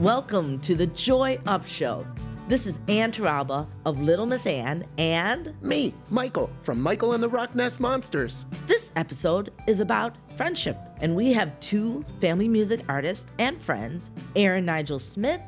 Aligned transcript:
Welcome 0.00 0.58
to 0.62 0.74
the 0.74 0.88
Joy 0.88 1.38
Up 1.46 1.64
Show. 1.64 2.04
This 2.48 2.66
is 2.66 2.80
Ann 2.88 3.12
Torralba 3.12 3.68
of 3.86 4.00
Little 4.00 4.26
Miss 4.26 4.44
Ann, 4.44 4.84
and 4.98 5.54
Me, 5.62 5.94
Michael, 6.10 6.50
from 6.62 6.80
Michael 6.80 7.12
and 7.12 7.22
the 7.22 7.28
Rockness 7.28 7.78
Monsters. 7.78 8.44
this 8.66 8.90
episode 8.96 9.52
is 9.68 9.78
about 9.78 10.16
friendship. 10.36 10.76
And 11.00 11.14
we 11.14 11.32
have 11.34 11.58
two 11.60 12.04
family 12.20 12.48
music 12.48 12.80
artists 12.88 13.30
and 13.38 13.62
friends, 13.62 14.10
Aaron 14.34 14.64
Nigel 14.64 14.98
Smith 14.98 15.40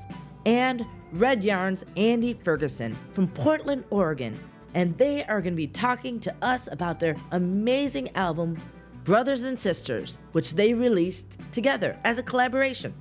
and 0.47 0.87
Red 1.11 1.43
Yarn's 1.43 1.85
Andy 1.97 2.33
Ferguson 2.33 2.97
from 3.15 3.27
Portland, 3.27 3.83
Oregon. 3.91 4.39
And 4.77 4.97
they 4.97 5.25
are 5.25 5.41
going 5.43 5.55
to 5.55 5.57
be 5.57 5.67
talking 5.67 6.21
to 6.21 6.33
us 6.41 6.69
about 6.71 7.01
their 7.01 7.17
amazing 7.33 8.15
album, 8.15 8.57
Brothers 9.03 9.43
and 9.43 9.59
Sisters, 9.59 10.19
which 10.33 10.55
they 10.55 10.73
released 10.73 11.41
together 11.51 11.99
as 12.05 12.19
a 12.19 12.23
collaboration. 12.23 12.95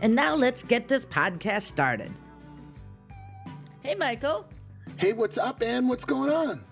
And 0.00 0.14
now 0.14 0.34
let's 0.34 0.62
get 0.62 0.86
this 0.88 1.04
podcast 1.04 1.62
started. 1.62 2.12
Hey, 3.82 3.94
Michael. 3.94 4.46
Hey, 4.96 5.12
what's 5.12 5.38
up, 5.38 5.62
Ann? 5.62 5.88
What's 5.88 6.04
going 6.04 6.30
on? 6.30 6.62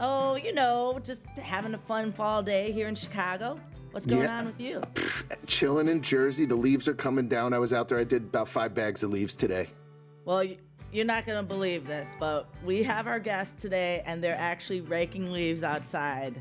Oh, 0.00 0.36
you 0.36 0.54
know, 0.54 1.00
just 1.02 1.24
having 1.42 1.74
a 1.74 1.78
fun 1.78 2.12
fall 2.12 2.42
day 2.42 2.72
here 2.72 2.88
in 2.88 2.94
Chicago. 2.94 3.58
What's 3.90 4.06
going 4.06 4.22
Yeah. 4.22 4.38
on 4.38 4.46
with 4.46 4.60
you? 4.60 4.82
Chilling 5.46 5.88
in 5.88 6.02
Jersey. 6.02 6.44
The 6.44 6.54
leaves 6.54 6.86
are 6.88 6.94
coming 6.94 7.26
down. 7.28 7.52
I 7.52 7.58
was 7.58 7.72
out 7.72 7.88
there. 7.88 7.98
I 7.98 8.04
did 8.04 8.22
about 8.24 8.48
five 8.48 8.74
bags 8.74 9.02
of 9.02 9.10
leaves 9.10 9.34
today. 9.34 9.68
Well, 10.24 10.44
you're 10.92 11.04
not 11.06 11.26
going 11.26 11.38
to 11.38 11.42
believe 11.42 11.86
this, 11.86 12.08
but 12.20 12.48
we 12.64 12.82
have 12.82 13.06
our 13.06 13.18
guest 13.18 13.58
today 13.58 14.02
and 14.06 14.22
they're 14.22 14.36
actually 14.38 14.82
raking 14.82 15.32
leaves 15.32 15.62
outside. 15.62 16.40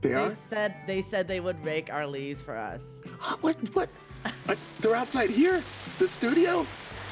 They 0.00 0.10
They 0.10 0.14
are? 0.14 0.30
said 0.30 0.74
they 0.86 1.00
said 1.02 1.26
they 1.28 1.40
would 1.40 1.62
rake 1.64 1.92
our 1.92 2.06
leaves 2.06 2.42
for 2.42 2.56
us. 2.56 3.00
What? 3.40 3.56
What? 3.74 3.88
Uh, 4.48 4.54
They're 4.80 4.96
outside 4.96 5.30
here? 5.30 5.62
The 5.98 6.08
studio? 6.08 6.66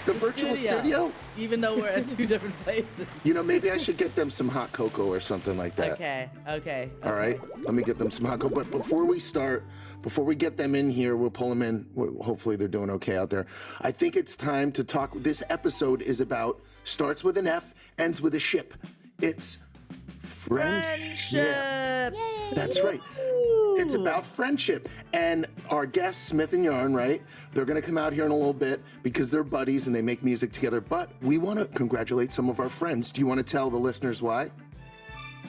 The 0.07 0.13
virtual 0.13 0.55
studio? 0.55 1.11
Even 1.39 1.63
though 1.63 1.77
we're 1.79 1.89
at 1.89 2.07
two 2.09 2.27
different 2.33 2.55
places. 2.61 3.07
You 3.25 3.33
know, 3.33 3.43
maybe 3.43 3.71
I 3.71 3.79
should 3.79 3.97
get 3.97 4.15
them 4.15 4.31
some 4.31 4.49
hot 4.49 4.71
cocoa 4.73 5.07
or 5.07 5.19
something 5.21 5.57
like 5.57 5.75
that. 5.77 5.93
Okay, 5.93 6.29
okay. 6.47 6.91
All 7.03 7.15
right, 7.15 7.41
let 7.63 7.73
me 7.73 7.83
get 7.83 7.97
them 7.97 8.11
some 8.11 8.27
hot 8.27 8.41
cocoa. 8.41 8.55
But 8.55 8.71
before 8.71 9.07
we 9.07 9.19
start, 9.19 9.65
before 10.03 10.27
we 10.27 10.35
get 10.35 10.59
them 10.59 10.75
in 10.75 10.91
here, 10.91 11.17
we'll 11.17 11.31
pull 11.31 11.49
them 11.49 11.63
in. 11.63 11.87
Hopefully, 12.23 12.57
they're 12.57 12.69
doing 12.69 12.91
okay 12.91 13.17
out 13.17 13.31
there. 13.31 13.47
I 13.81 13.91
think 13.93 14.15
it's 14.15 14.37
time 14.37 14.71
to 14.73 14.85
talk. 14.85 15.15
This 15.15 15.43
episode 15.49 16.03
is 16.03 16.21
about 16.21 16.61
starts 16.85 17.25
with 17.25 17.39
an 17.39 17.47
F, 17.47 17.73
ends 17.99 18.21
with 18.21 18.35
a 18.35 18.41
ship. 18.41 18.75
It's 19.23 19.57
friendship. 20.49 21.57
Friendship. 21.57 22.15
That's 22.55 22.81
right. 22.83 23.01
It's 23.77 23.95
about 23.95 24.25
friendship. 24.25 24.89
And 25.13 25.47
our 25.71 25.87
guests, 25.87 26.23
Smith 26.23 26.53
and 26.53 26.65
Yarn, 26.65 26.95
right? 26.95 27.23
They're 27.53 27.65
going 27.65 27.81
to 27.81 27.87
come 27.87 27.99
out 27.99 28.13
here 28.13 28.25
in 28.25 28.31
a 28.31 28.37
little 28.37 28.53
bit 28.53 28.83
because 29.03 29.31
they're 29.31 29.43
buddies 29.43 29.87
and 29.87 29.97
they 29.97 30.03
make 30.03 30.23
music 30.23 30.53
together. 30.53 30.81
But 30.81 31.11
we 31.23 31.39
want 31.39 31.59
to 31.59 31.67
congratulate 31.67 32.33
some 32.33 32.49
of 32.49 32.61
our 32.61 32.69
friends. 32.69 33.11
Do 33.11 33.21
you 33.21 33.27
want 33.27 33.39
to 33.39 33.45
tell 33.45 33.71
the 33.71 33.79
listeners 33.79 34.23
why? 34.23 34.51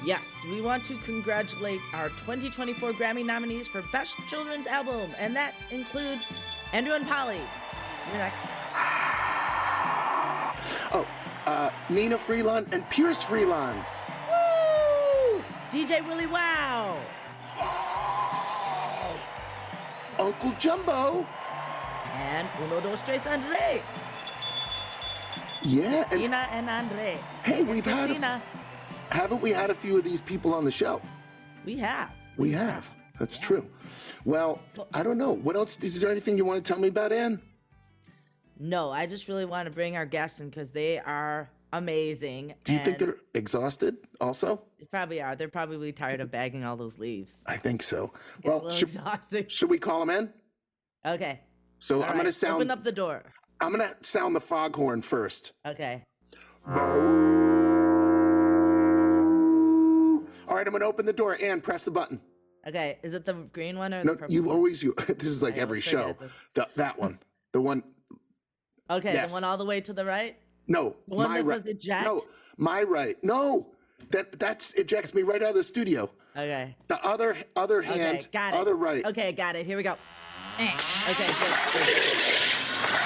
Yes, 0.04 0.22
we 0.50 0.62
want 0.62 0.84
to 0.86 0.98
congratulate 1.00 1.80
our 1.94 2.10
2024 2.10 2.94
Grammy 2.94 3.26
nominees 3.26 3.68
for 3.68 3.82
Best 3.92 4.14
Children's 4.30 4.68
Album, 4.68 5.10
and 5.20 5.36
that 5.36 5.54
includes 5.72 6.28
Andrew 6.74 6.94
and 6.94 7.08
Polly. 7.08 7.40
You're 8.10 8.18
next. 8.18 8.46
Oh, 10.92 11.06
uh, 11.46 11.70
Nnenna 11.90 12.18
Freelon 12.18 12.72
and 12.72 12.88
Pierce 12.90 13.24
Freelon. 13.24 13.86
DJ 15.76 16.08
Willie 16.08 16.26
Wow. 16.26 16.98
Uncle 20.18 20.54
Jumbo. 20.58 21.28
And 22.14 22.48
Uno, 22.64 22.80
dos, 22.80 23.02
tres, 23.02 23.26
Andres. 23.28 23.82
Yeah, 25.64 26.06
and 26.12 26.22
Tina 26.22 26.48
and 26.50 26.70
Andres. 26.70 27.20
Hey, 27.44 27.64
we've 27.64 27.86
had 27.86 28.10
a- 28.10 28.42
haven't 29.10 29.42
we 29.42 29.52
had 29.52 29.70
a 29.70 29.74
few 29.74 29.98
of 29.98 30.06
these 30.06 30.22
people 30.22 30.54
on 30.54 30.64
the 30.64 30.72
show? 30.72 31.02
We 31.66 31.76
have. 31.80 32.10
We 32.38 32.52
have. 32.54 32.90
That's 33.20 33.38
true. 33.38 33.68
Well, 34.24 34.62
I 34.94 35.04
don't 35.04 35.18
know. 35.18 35.34
What 35.34 35.58
else? 35.58 35.78
Is 35.82 36.00
there 36.00 36.10
anything 36.10 36.38
you 36.38 36.46
want 36.46 36.64
to 36.64 36.74
tell 36.74 36.80
me 36.82 36.88
about 36.88 37.12
Anne? 37.12 37.42
No, 38.58 38.92
I 38.92 39.08
just 39.08 39.28
really 39.28 39.44
want 39.44 39.66
to 39.66 39.72
bring 39.72 39.98
our 39.98 40.06
guests 40.06 40.40
in 40.40 40.48
because 40.50 40.72
they 40.72 41.00
are 41.00 41.50
amazing. 41.78 42.54
Do 42.64 42.74
you 42.74 42.80
think 42.80 42.98
they're 42.98 43.18
exhausted 43.34 43.98
also? 44.22 44.62
They 44.80 44.86
probably 44.86 45.22
are. 45.22 45.36
They're 45.36 45.48
probably 45.50 45.92
tired 45.92 46.22
of 46.22 46.32
bagging 46.32 46.64
all 46.64 46.76
those 46.78 46.98
leaves. 46.98 47.42
I 47.46 47.58
think 47.58 47.84
so. 47.84 48.12
It's 48.38 48.46
Well, 48.46 48.72
should, 48.72 48.90
exhausting. 48.90 49.48
should 49.48 49.70
we 49.70 49.78
call 49.78 50.00
them 50.06 50.10
in? 50.10 50.34
Okay. 51.06 51.42
So 51.80 51.98
all 51.98 52.04
I'm 52.04 52.10
right, 52.12 52.18
gonna 52.18 52.32
sound. 52.32 52.56
Open 52.56 52.72
up 52.72 52.84
the 52.84 52.92
door. 52.92 53.24
I'm 53.62 53.72
gonna 53.72 53.96
sound 54.02 54.36
the 54.36 54.42
foghorn 54.42 55.02
first. 55.02 55.52
Okay. 55.66 56.04
All 60.48 60.56
right, 60.56 60.66
I'm 60.68 60.72
gonna 60.74 60.86
open 60.86 61.06
the 61.06 61.14
door. 61.14 61.38
and 61.42 61.62
press 61.64 61.84
the 61.84 61.92
button. 61.92 62.20
Okay. 62.68 62.98
Is 63.04 63.14
it 63.14 63.26
the 63.26 63.34
green 63.34 63.78
one 63.78 63.94
or 63.94 64.04
No, 64.04 64.14
the 64.14 64.18
purple 64.20 64.34
you 64.34 64.44
one? 64.44 64.56
always 64.56 64.82
you. 64.84 64.94
This 65.08 65.28
is 65.28 65.44
like 65.44 65.58
I 65.58 65.62
every 65.62 65.82
show. 65.82 66.16
The, 66.54 66.68
that 66.76 66.98
one. 67.00 67.20
The 67.54 67.62
one. 67.62 67.84
Okay, 68.90 69.14
yes. 69.14 69.30
the 69.32 69.34
one 69.34 69.44
all 69.44 69.58
the 69.58 69.66
way 69.66 69.82
to 69.82 69.94
the 69.94 70.06
right? 70.06 70.38
No, 70.68 70.96
The 71.08 71.16
one 71.16 71.30
my 71.30 71.38
that 71.42 71.46
right. 71.46 71.58
says 71.58 71.66
eject? 71.68 72.06
No, 72.06 72.22
my 72.58 72.84
right. 72.84 73.18
No, 73.24 73.68
that 74.12 74.40
that's 74.40 74.74
ejects 74.74 75.14
me 75.14 75.22
right 75.22 75.42
out 75.44 75.50
of 75.50 75.56
the 75.56 75.64
studio. 75.64 76.10
Okay. 76.36 76.76
The 76.88 77.04
other 77.06 77.38
other 77.56 77.80
Okay, 77.80 77.98
hand, 78.00 78.28
got 78.32 78.54
it. 78.54 78.58
other 78.58 78.76
right. 78.76 79.06
Okay, 79.06 79.32
got 79.32 79.56
it. 79.56 79.66
Here 79.66 79.78
we 79.78 79.84
go. 79.84 79.96
Eh. 80.60 80.72
Okay, 81.12 81.28
good. 81.28 81.36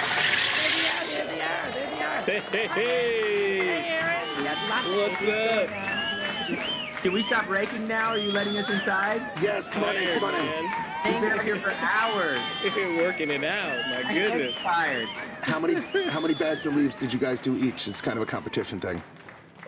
There 0.10 0.66
they 0.66 0.82
are. 0.92 1.06
There 1.10 1.26
they 1.26 1.42
are. 1.42 1.72
There 1.72 1.90
they 1.90 2.02
are. 2.04 2.22
Hey, 2.22 2.68
Hey, 2.68 3.88
Aaron. 3.90 4.38
We 4.38 4.44
got 4.44 4.70
lots 4.70 4.88
What's 4.88 5.16
faces 5.16 6.58
up? 6.60 6.89
Going 7.04 7.08
on 7.08 7.12
here. 7.12 7.12
Can 7.12 7.14
we 7.14 7.22
stop 7.22 7.50
raking 7.50 7.88
now? 7.88 8.10
Are 8.10 8.18
you 8.18 8.32
letting 8.32 8.58
us 8.58 8.70
inside? 8.70 9.22
Yes, 9.42 9.70
come 9.70 9.84
on 9.84 9.96
in, 9.96 10.20
come 10.20 10.34
on 10.34 10.36
in. 10.36 10.66
We've 11.06 11.22
been 11.22 11.32
up 11.34 11.42
here 11.42 11.58
for 11.58 11.72
hours. 11.72 12.40
You're 12.76 12.98
working 12.98 13.30
it 13.30 13.44
out. 13.44 14.04
My 14.06 14.14
goodness. 14.14 14.56
I'm 14.58 14.64
tired. 14.64 15.08
How 15.42 15.60
many 15.60 15.76
how 16.10 16.20
many 16.20 16.34
bags 16.34 16.66
of 16.66 16.76
leaves 16.76 16.96
did 16.96 17.14
you 17.14 17.20
guys 17.20 17.40
do 17.42 17.56
each? 17.58 17.88
It's 17.88 18.02
kind 18.02 18.18
of 18.18 18.24
a 18.24 18.26
competition 18.26 18.80
thing. 18.80 19.02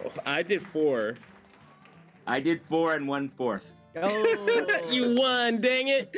Oh, 0.06 0.12
I 0.26 0.44
did 0.44 0.62
four. 0.66 1.16
I 2.28 2.40
did 2.40 2.62
four 2.62 2.94
and 2.96 3.08
one 3.08 3.30
fourth. 3.30 3.74
Oh. 3.96 4.78
You 4.92 5.16
won, 5.18 5.62
dang 5.62 5.88
it. 5.88 6.14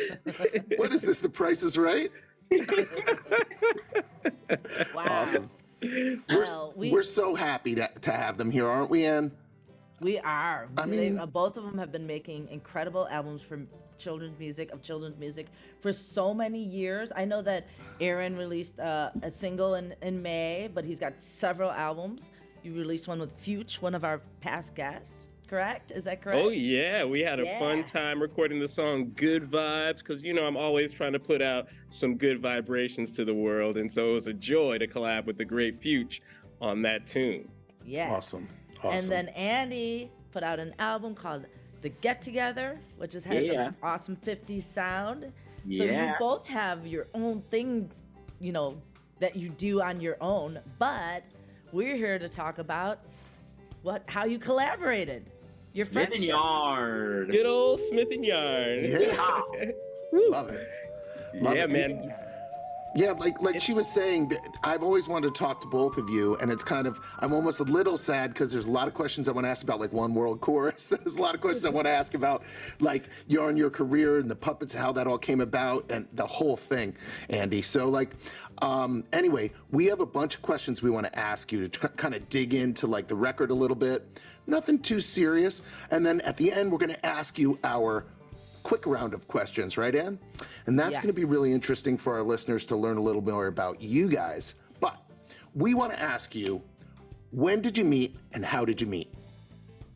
What 0.78 0.92
is 0.94 1.02
this? 1.04 1.20
The 1.20 1.30
Price 1.30 1.62
is 1.64 1.78
Right? 1.78 2.12
wow. 4.94 5.06
Awesome. 5.08 5.50
We're, 5.82 6.20
Well, 6.30 6.74
we- 6.76 6.92
we're 6.92 7.04
so 7.04 7.36
happy 7.36 7.76
to, 7.76 7.88
to 8.02 8.12
have 8.12 8.38
them 8.38 8.50
here, 8.52 8.68
aren't 8.68 8.90
we, 8.90 9.06
Ann? 9.06 9.32
We 10.04 10.20
are. 10.20 10.68
I 10.78 10.86
They- 10.86 11.10
mean- 11.10 11.20
uh, 11.20 11.26
both 11.26 11.58
of 11.58 11.64
them 11.64 11.78
have 11.78 11.92
been 11.92 12.06
making 12.06 12.50
incredible 12.50 13.08
albums 13.10 13.42
for 13.42 13.62
children's 13.98 14.38
music 14.38 14.72
of 14.72 14.82
children's 14.82 15.18
music 15.18 15.48
for 15.80 15.94
so 15.94 16.34
many 16.34 16.62
years. 16.62 17.12
I 17.16 17.24
know 17.26 17.42
that 17.44 17.68
Aaron 18.02 18.36
released 18.36 18.80
uh, 18.80 19.12
a 19.22 19.32
single 19.32 19.76
in, 19.76 19.96
in 20.02 20.22
May, 20.22 20.70
but 20.74 20.84
he's 20.84 21.00
got 21.00 21.22
several 21.22 21.72
albums. 21.72 22.30
You 22.64 22.74
released 22.74 23.08
one 23.08 23.20
with 23.20 23.32
Fuchs, 23.40 23.82
one 23.82 23.96
of 23.96 24.04
our 24.04 24.20
past 24.42 24.76
guests. 24.76 25.28
Correct? 25.48 25.92
Is 25.92 26.06
that 26.06 26.22
correct? 26.22 26.42
Oh 26.44 26.50
yeah, 26.50 27.04
we 27.06 27.22
had 27.22 27.40
a 27.40 27.44
Yeah. 27.44 27.60
fun 27.60 27.84
time 27.84 28.20
recording 28.22 28.60
the 28.60 28.68
song 28.68 29.12
"Good 29.16 29.44
Vibes" 29.44 30.00
because 30.00 30.24
you 30.24 30.34
know 30.34 30.46
I'm 30.48 30.58
always 30.58 30.92
trying 30.92 31.14
to 31.14 31.20
put 31.20 31.42
out 31.44 31.68
some 31.92 32.16
good 32.18 32.42
vibrations 32.42 33.12
to 33.14 33.26
the 33.26 33.34
world, 33.36 33.78
and 33.78 33.92
so 33.92 34.10
it 34.12 34.14
was 34.14 34.28
a 34.28 34.34
joy 34.34 34.80
to 34.80 34.88
collab 34.88 35.26
with 35.26 35.38
the 35.38 35.46
great 35.46 35.80
Fuchs 35.80 36.22
on 36.60 36.82
that 36.84 37.06
tune. 37.06 37.48
Yeah. 37.86 38.12
Awesome. 38.14 38.48
Awesome. 38.84 38.98
And 38.98 39.28
then 39.28 39.36
Andy 39.36 40.12
put 40.32 40.44
out 40.44 40.60
an 40.60 40.74
album 40.80 41.16
called 41.16 41.46
The 41.82 41.90
Get 41.90 42.22
Together, 42.22 42.80
which 42.98 43.12
just 43.12 43.26
has 43.28 43.48
Yeah. 43.48 43.68
an 43.68 43.76
awesome 43.82 44.16
50s 44.18 44.66
sound. 44.66 45.32
So 45.72 45.84
you 45.84 46.14
both 46.20 46.46
have 46.48 46.86
your 46.86 47.08
own 47.14 47.42
thing, 47.50 47.90
you 48.42 48.52
know, 48.52 48.76
that 49.20 49.36
you 49.38 49.50
do 49.50 49.82
on 49.82 50.02
your 50.02 50.18
own, 50.20 50.60
but 50.78 51.24
we're 51.72 51.96
here 51.96 52.20
to 52.20 52.28
talk 52.28 52.58
about 52.58 53.00
what 53.82 54.04
how 54.08 54.26
you 54.26 54.38
collaborated. 54.40 55.26
Your 55.72 55.86
Smith 55.86 56.04
and 56.04 56.08
friendship. 56.10 56.30
Yard. 56.30 57.32
Good 57.32 57.46
old 57.46 57.80
Smith 57.80 58.10
and 58.12 58.26
Yarn. 58.26 58.80
Yeah. 58.84 59.42
Love 60.14 60.50
it. 60.50 60.70
Love 61.36 61.56
yeah, 61.56 61.64
it. 61.64 61.70
man. 61.72 62.14
Yeah, 62.96 63.12
like 63.12 63.42
like 63.42 63.60
she 63.60 63.74
was 63.74 63.88
saying, 63.88 64.38
I've 64.64 64.84
always 64.84 65.08
wanted 65.08 65.34
to 65.34 65.34
talk 65.34 65.60
to 65.62 65.68
both 65.68 65.98
of 65.98 66.12
you, 66.12 66.36
and 66.36 66.52
it's 66.52 66.64
kind 66.64 66.86
of 66.86 67.00
I'm 67.20 67.34
almost 67.34 67.60
a 67.60 67.64
little 67.64 67.98
sad 67.98 68.34
because 68.34 68.52
there's 68.52 68.68
a 68.68 68.72
lot 68.72 68.88
of 68.88 68.94
questions 68.94 69.28
I 69.28 69.32
want 69.32 69.46
to 69.46 69.50
ask 69.50 69.64
about 69.64 69.80
like 69.80 69.92
One 69.92 70.14
World 70.14 70.42
Chorus. 70.42 70.90
there's 70.90 71.16
a 71.16 71.22
lot 71.22 71.34
of 71.34 71.42
questions 71.42 71.66
I 71.66 71.70
want 71.70 71.88
to 71.88 71.92
ask 71.92 72.14
about 72.14 72.44
like 72.80 73.10
your 73.28 73.48
on 73.48 73.58
your 73.58 73.72
career 73.72 74.20
and 74.20 74.30
the 74.30 74.36
puppets, 74.36 74.72
how 74.74 74.92
that 74.92 75.08
all 75.08 75.18
came 75.18 75.42
about, 75.42 75.86
and 75.90 76.08
the 76.14 76.28
whole 76.28 76.56
thing, 76.56 76.96
Andy. 77.30 77.64
So 77.64 77.90
like, 77.90 78.12
um, 78.62 79.04
anyway, 79.12 79.52
we 79.72 79.88
have 79.88 80.00
a 80.00 80.06
bunch 80.06 80.36
of 80.36 80.44
questions 80.44 80.84
we 80.84 80.92
want 80.92 81.08
to 81.08 81.18
ask 81.18 81.52
you 81.52 81.68
to 81.68 81.90
kind 81.90 82.14
of 82.14 82.30
dig 82.30 82.54
into 82.54 82.86
like 82.86 83.08
the 83.08 83.16
record 83.16 83.50
a 83.50 83.56
little 83.56 83.76
bit. 83.76 84.08
Nothing 84.46 84.78
too 84.78 85.00
serious, 85.00 85.64
and 85.90 86.06
then 86.06 86.22
at 86.22 86.38
the 86.38 86.52
end 86.52 86.72
we're 86.72 86.78
going 86.78 86.94
to 86.94 87.06
ask 87.06 87.40
you 87.40 87.58
our 87.64 88.06
quick 88.64 88.86
round 88.86 89.14
of 89.14 89.28
questions, 89.28 89.78
right, 89.78 89.94
Ann? 89.94 90.18
And 90.66 90.80
that's 90.80 90.98
going 90.98 91.14
to 91.14 91.14
be 91.14 91.26
really 91.26 91.52
interesting 91.54 91.98
for 91.98 92.14
our 92.14 92.24
listeners 92.24 92.66
to 92.68 92.76
learn 92.76 92.98
a 92.98 93.02
little 93.02 93.22
more 93.22 93.48
about 93.48 93.82
you 93.82 94.08
guys. 94.10 94.56
But 94.80 94.98
we 95.54 95.74
want 95.74 95.94
to 95.94 96.02
ask 96.02 96.34
you, 96.34 96.62
when 97.32 97.62
did 97.62 97.78
you 97.78 97.84
meet 97.84 98.16
and 98.32 98.44
how 98.44 98.66
did 98.66 98.80
you 98.80 98.88
meet? 98.88 99.14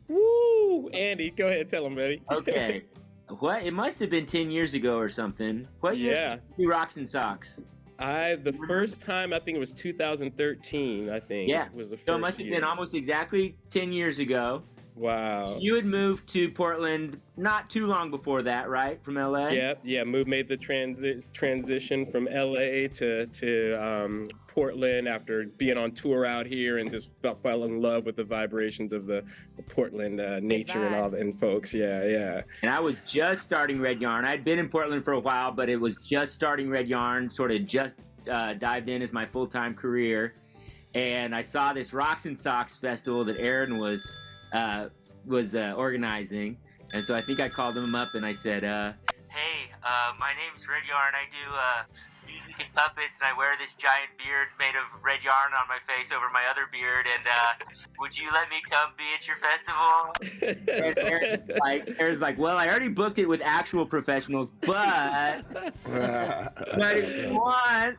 Woo! 0.08 0.88
Andy, 0.92 1.30
go 1.30 1.48
ahead, 1.48 1.70
tell 1.70 1.86
him, 1.86 1.94
buddy. 1.94 2.22
Okay. 2.30 2.84
what? 3.38 3.62
It 3.62 3.72
must 3.72 3.98
have 4.00 4.10
been 4.10 4.26
10 4.26 4.50
years 4.50 4.74
ago 4.74 4.96
or 4.98 5.08
something. 5.08 5.66
What 5.80 5.96
year? 5.98 6.14
Yeah. 6.14 6.30
did 6.36 6.42
you 6.56 6.70
Rocks 6.70 6.96
and 6.96 7.08
Socks. 7.08 7.62
I 7.98 8.36
the 8.36 8.52
first 8.52 9.00
time 9.02 9.32
I 9.32 9.40
think 9.40 9.56
it 9.56 9.60
was 9.60 9.72
2013. 9.72 11.10
I 11.10 11.18
think. 11.18 11.48
Yeah. 11.48 11.66
Was 11.74 11.90
the 11.90 11.96
first 11.96 12.06
So 12.06 12.14
it 12.14 12.18
must 12.18 12.38
have 12.38 12.46
year. 12.46 12.56
been 12.56 12.64
almost 12.64 12.94
exactly 12.94 13.56
10 13.70 13.92
years 13.92 14.18
ago. 14.20 14.62
Wow. 14.98 15.58
You 15.60 15.76
had 15.76 15.86
moved 15.86 16.26
to 16.28 16.50
Portland 16.50 17.20
not 17.36 17.70
too 17.70 17.86
long 17.86 18.10
before 18.10 18.42
that, 18.42 18.68
right? 18.68 19.02
From 19.02 19.14
LA? 19.14 19.48
Yep, 19.48 19.80
yeah. 19.84 20.04
Move 20.04 20.26
made 20.26 20.48
the 20.48 20.56
transi- 20.56 21.22
transition 21.32 22.04
from 22.06 22.24
LA 22.24 22.88
to 22.94 23.26
to 23.26 23.74
um, 23.74 24.28
Portland 24.48 25.06
after 25.08 25.46
being 25.56 25.78
on 25.78 25.92
tour 25.92 26.26
out 26.26 26.46
here 26.46 26.78
and 26.78 26.90
just 26.90 27.14
fell, 27.22 27.36
fell 27.36 27.62
in 27.62 27.80
love 27.80 28.04
with 28.04 28.16
the 28.16 28.24
vibrations 28.24 28.92
of 28.92 29.06
the, 29.06 29.22
the 29.56 29.62
Portland 29.62 30.20
uh, 30.20 30.40
nature 30.40 30.84
and 30.84 30.96
all 30.96 31.08
the 31.08 31.18
and 31.18 31.38
folks. 31.38 31.72
Yeah, 31.72 32.04
yeah. 32.04 32.42
And 32.62 32.70
I 32.70 32.80
was 32.80 33.00
just 33.02 33.42
starting 33.42 33.80
Red 33.80 34.00
Yarn. 34.00 34.24
I'd 34.24 34.42
been 34.44 34.58
in 34.58 34.68
Portland 34.68 35.04
for 35.04 35.12
a 35.12 35.20
while, 35.20 35.52
but 35.52 35.68
it 35.68 35.80
was 35.80 35.96
just 35.96 36.34
starting 36.34 36.68
Red 36.68 36.88
Yarn, 36.88 37.30
sort 37.30 37.52
of 37.52 37.66
just 37.66 37.94
uh, 38.28 38.54
dived 38.54 38.88
in 38.88 39.00
as 39.00 39.12
my 39.12 39.26
full 39.26 39.46
time 39.46 39.74
career. 39.74 40.34
And 40.94 41.34
I 41.34 41.42
saw 41.42 41.72
this 41.72 41.92
Rocks 41.92 42.26
and 42.26 42.36
Socks 42.36 42.76
festival 42.76 43.24
that 43.26 43.38
Aaron 43.38 43.78
was 43.78 44.16
uh, 44.52 44.88
was 45.26 45.54
uh, 45.54 45.74
organizing. 45.76 46.56
And 46.92 47.04
so 47.04 47.14
I 47.14 47.20
think 47.20 47.40
I 47.40 47.48
called 47.48 47.76
him 47.76 47.94
up 47.94 48.14
and 48.14 48.24
I 48.24 48.32
said, 48.32 48.64
uh, 48.64 48.92
Hey, 49.28 49.70
uh, 49.82 50.12
my 50.18 50.32
name's 50.34 50.66
Red 50.66 50.82
Yarn. 50.88 51.14
I 51.14 51.26
do 51.30 51.52
puppets, 52.74 53.18
and 53.20 53.28
I 53.28 53.36
wear 53.36 53.54
this 53.58 53.74
giant 53.74 54.10
beard 54.18 54.48
made 54.58 54.74
of 54.74 55.02
red 55.02 55.22
yarn 55.22 55.52
on 55.52 55.66
my 55.68 55.78
face 55.86 56.12
over 56.12 56.26
my 56.32 56.44
other 56.50 56.66
beard. 56.70 57.06
And 57.06 57.26
uh, 57.26 57.64
would 57.98 58.16
you 58.16 58.32
let 58.32 58.48
me 58.50 58.56
come 58.70 58.90
be 58.96 59.04
at 59.16 59.26
your 59.26 59.36
festival? 59.36 60.12
And 60.42 60.68
Aaron's 60.68 61.50
like, 61.60 61.96
Aaron's 61.98 62.20
like, 62.20 62.38
well, 62.38 62.56
I 62.56 62.68
already 62.68 62.88
booked 62.88 63.18
it 63.18 63.26
with 63.26 63.40
actual 63.42 63.86
professionals, 63.86 64.50
but 64.60 65.44
but 65.84 66.96
if 66.96 67.26
you 67.26 67.34
want, 67.34 67.98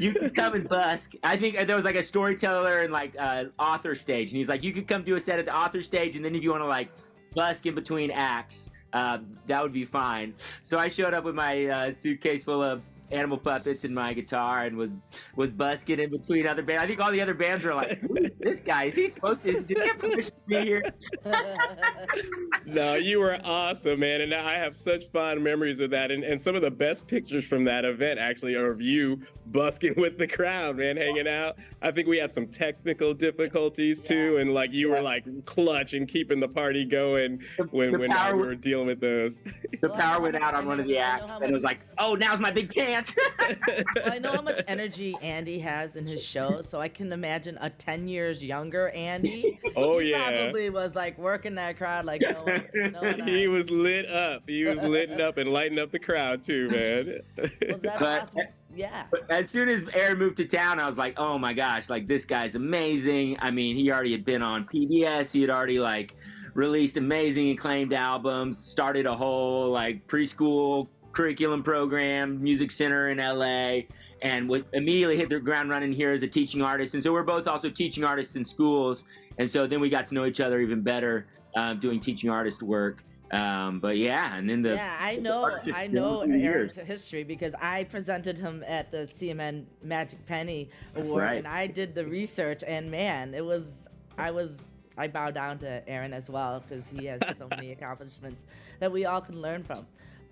you 0.00 0.12
can 0.12 0.30
come 0.30 0.54
and 0.54 0.68
busk. 0.68 1.12
I 1.22 1.36
think 1.36 1.58
there 1.66 1.76
was 1.76 1.84
like 1.84 1.96
a 1.96 2.02
storyteller 2.02 2.80
and 2.80 2.92
like 2.92 3.14
uh, 3.18 3.44
author 3.58 3.94
stage, 3.94 4.30
and 4.30 4.38
he's 4.38 4.48
like, 4.48 4.62
you 4.62 4.72
could 4.72 4.88
come 4.88 5.02
do 5.02 5.16
a 5.16 5.20
set 5.20 5.38
at 5.38 5.44
the 5.44 5.56
author 5.56 5.82
stage, 5.82 6.16
and 6.16 6.24
then 6.24 6.34
if 6.34 6.42
you 6.42 6.50
want 6.50 6.62
to 6.62 6.68
like 6.68 6.90
busk 7.34 7.66
in 7.66 7.74
between 7.74 8.10
acts, 8.10 8.70
uh, 8.92 9.18
that 9.46 9.62
would 9.62 9.72
be 9.72 9.84
fine. 9.84 10.34
So 10.62 10.78
I 10.78 10.88
showed 10.88 11.14
up 11.14 11.24
with 11.24 11.34
my 11.34 11.66
uh, 11.66 11.90
suitcase 11.90 12.44
full 12.44 12.62
of 12.62 12.82
animal 13.10 13.38
puppets 13.38 13.84
and 13.84 13.94
my 13.94 14.12
guitar 14.12 14.64
and 14.64 14.76
was 14.76 14.94
was 15.36 15.52
busking 15.52 15.98
in 16.00 16.10
between 16.10 16.46
other 16.46 16.62
bands. 16.62 16.82
I 16.82 16.86
think 16.86 17.00
all 17.00 17.12
the 17.12 17.20
other 17.20 17.34
bands 17.34 17.64
were 17.64 17.74
like, 17.74 18.00
"Who 18.00 18.16
is 18.16 18.34
this 18.36 18.60
guy? 18.60 18.84
Is 18.84 18.96
he 18.96 19.06
supposed 19.06 19.42
to? 19.42 19.50
Is, 19.50 19.64
did 19.64 19.78
he 19.80 19.86
have 19.88 19.98
permission 19.98 20.32
to 20.34 20.40
be 20.46 20.60
here?" 20.60 20.82
no, 22.66 22.94
you 22.94 23.18
were 23.20 23.38
awesome, 23.44 24.00
man. 24.00 24.20
And 24.22 24.34
I 24.34 24.54
have 24.54 24.76
such 24.76 25.06
fond 25.08 25.42
memories 25.42 25.80
of 25.80 25.90
that. 25.90 26.10
And, 26.10 26.24
and 26.24 26.40
some 26.40 26.54
of 26.56 26.62
the 26.62 26.70
best 26.70 27.06
pictures 27.06 27.44
from 27.44 27.64
that 27.64 27.84
event 27.84 28.18
actually 28.18 28.54
are 28.54 28.70
of 28.70 28.80
you 28.80 29.20
busking 29.46 29.94
with 29.96 30.18
the 30.18 30.26
crowd, 30.26 30.76
man, 30.78 30.96
hanging 30.96 31.28
out. 31.28 31.56
I 31.82 31.90
think 31.90 32.08
we 32.08 32.18
had 32.18 32.32
some 32.32 32.46
technical 32.46 33.14
difficulties 33.14 34.00
too. 34.00 34.38
And 34.38 34.54
like 34.54 34.72
you 34.72 34.90
were 34.90 35.02
like 35.02 35.24
clutch 35.44 35.94
and 35.94 36.08
keeping 36.08 36.40
the 36.40 36.48
party 36.48 36.84
going 36.84 37.40
when, 37.70 37.92
the 37.92 37.98
when 37.98 38.10
we 38.10 38.16
was- 38.16 38.34
were 38.34 38.54
dealing 38.54 38.86
with 38.86 39.00
those. 39.00 39.42
The 39.80 39.90
power 39.90 40.20
went 40.22 40.36
out 40.36 40.54
on 40.54 40.66
one 40.66 40.80
of 40.80 40.86
the 40.86 40.98
acts, 40.98 41.36
and 41.36 41.44
it 41.44 41.52
was 41.52 41.64
like, 41.64 41.80
"Oh, 41.98 42.14
now's 42.14 42.40
my 42.40 42.50
big 42.50 42.72
chance." 42.72 42.93
well, 43.38 44.12
I 44.12 44.18
know 44.18 44.32
how 44.32 44.42
much 44.42 44.60
energy 44.66 45.16
Andy 45.22 45.58
has 45.60 45.96
in 45.96 46.06
his 46.06 46.22
show, 46.22 46.62
so 46.62 46.80
I 46.80 46.88
can 46.88 47.12
imagine 47.12 47.58
a 47.60 47.70
10 47.70 48.08
years 48.08 48.42
younger 48.42 48.90
Andy. 48.90 49.58
oh, 49.76 49.98
he 49.98 50.10
yeah. 50.10 50.42
Probably 50.44 50.70
was 50.70 50.94
like 50.94 51.18
working 51.18 51.54
that 51.56 51.76
crowd 51.76 52.04
like 52.04 52.20
no 52.20 52.44
one. 52.44 52.92
No 52.92 53.00
one 53.00 53.20
he 53.26 53.48
was 53.48 53.70
lit 53.70 54.08
up. 54.08 54.42
He 54.46 54.64
was 54.64 54.78
lit 54.78 55.20
up 55.20 55.38
and 55.38 55.50
lighting 55.50 55.78
up 55.78 55.90
the 55.90 55.98
crowd 55.98 56.44
too, 56.44 56.70
man. 56.70 57.20
Well, 57.36 57.78
that's 57.82 57.98
But- 57.98 58.22
awesome. 58.22 58.40
Yeah. 58.76 59.04
But 59.10 59.30
as 59.30 59.48
soon 59.48 59.68
as 59.68 59.84
Aaron 59.94 60.18
moved 60.18 60.36
to 60.38 60.44
town, 60.46 60.80
I 60.80 60.86
was 60.86 60.98
like, 60.98 61.14
oh 61.16 61.38
my 61.38 61.52
gosh, 61.52 61.88
like 61.88 62.08
this 62.08 62.24
guy's 62.24 62.56
amazing. 62.56 63.36
I 63.40 63.52
mean, 63.52 63.76
he 63.76 63.92
already 63.92 64.10
had 64.10 64.24
been 64.24 64.42
on 64.42 64.66
PBS. 64.66 65.32
He 65.32 65.40
had 65.42 65.50
already 65.50 65.78
like 65.78 66.16
released 66.54 66.96
amazing 66.96 67.50
acclaimed 67.50 67.92
albums, 67.92 68.58
started 68.58 69.06
a 69.06 69.14
whole 69.14 69.70
like 69.70 70.06
preschool 70.06 70.88
curriculum 71.14 71.62
program, 71.62 72.42
music 72.42 72.70
center 72.70 73.08
in 73.10 73.18
LA, 73.18 73.82
and 74.22 74.48
would 74.48 74.64
immediately 74.72 75.16
hit 75.16 75.28
the 75.28 75.38
ground 75.40 75.70
running 75.70 75.92
here 75.92 76.12
as 76.12 76.22
a 76.22 76.28
teaching 76.28 76.62
artist. 76.62 76.94
And 76.94 77.02
so 77.02 77.12
we're 77.12 77.22
both 77.22 77.46
also 77.46 77.70
teaching 77.70 78.04
artists 78.04 78.36
in 78.36 78.44
schools. 78.44 79.04
And 79.38 79.48
so 79.50 79.66
then 79.66 79.80
we 79.80 79.88
got 79.88 80.06
to 80.06 80.14
know 80.14 80.26
each 80.26 80.40
other 80.40 80.60
even 80.60 80.82
better 80.82 81.26
um, 81.56 81.78
doing 81.78 82.00
teaching 82.00 82.30
artist 82.30 82.62
work. 82.62 83.02
Um, 83.32 83.80
but 83.80 83.96
yeah, 83.96 84.36
and 84.36 84.48
then 84.48 84.62
the 84.62 84.74
yeah, 84.74 84.96
I 85.00 85.16
know. 85.16 85.58
I 85.74 85.86
know 85.88 86.20
Aaron's 86.20 86.76
history 86.76 87.24
because 87.24 87.52
I 87.60 87.84
presented 87.84 88.38
him 88.38 88.62
at 88.66 88.92
the 88.92 89.08
CMN 89.12 89.64
Magic 89.82 90.24
Penny 90.26 90.68
Award, 90.94 91.22
Right. 91.22 91.38
and 91.38 91.48
I 91.48 91.66
did 91.66 91.94
the 91.94 92.04
research. 92.04 92.62
And 92.64 92.90
man, 92.90 93.34
it 93.34 93.44
was 93.44 93.88
I 94.18 94.30
was 94.30 94.66
I 94.96 95.08
bow 95.08 95.30
down 95.32 95.58
to 95.60 95.88
Aaron 95.88 96.12
as 96.12 96.30
well 96.30 96.60
because 96.60 96.86
he 96.86 97.06
has 97.06 97.20
so 97.36 97.48
many 97.48 97.72
accomplishments 97.76 98.44
that 98.78 98.92
we 98.92 99.04
all 99.06 99.20
can 99.20 99.40
learn 99.40 99.64
from. 99.64 99.84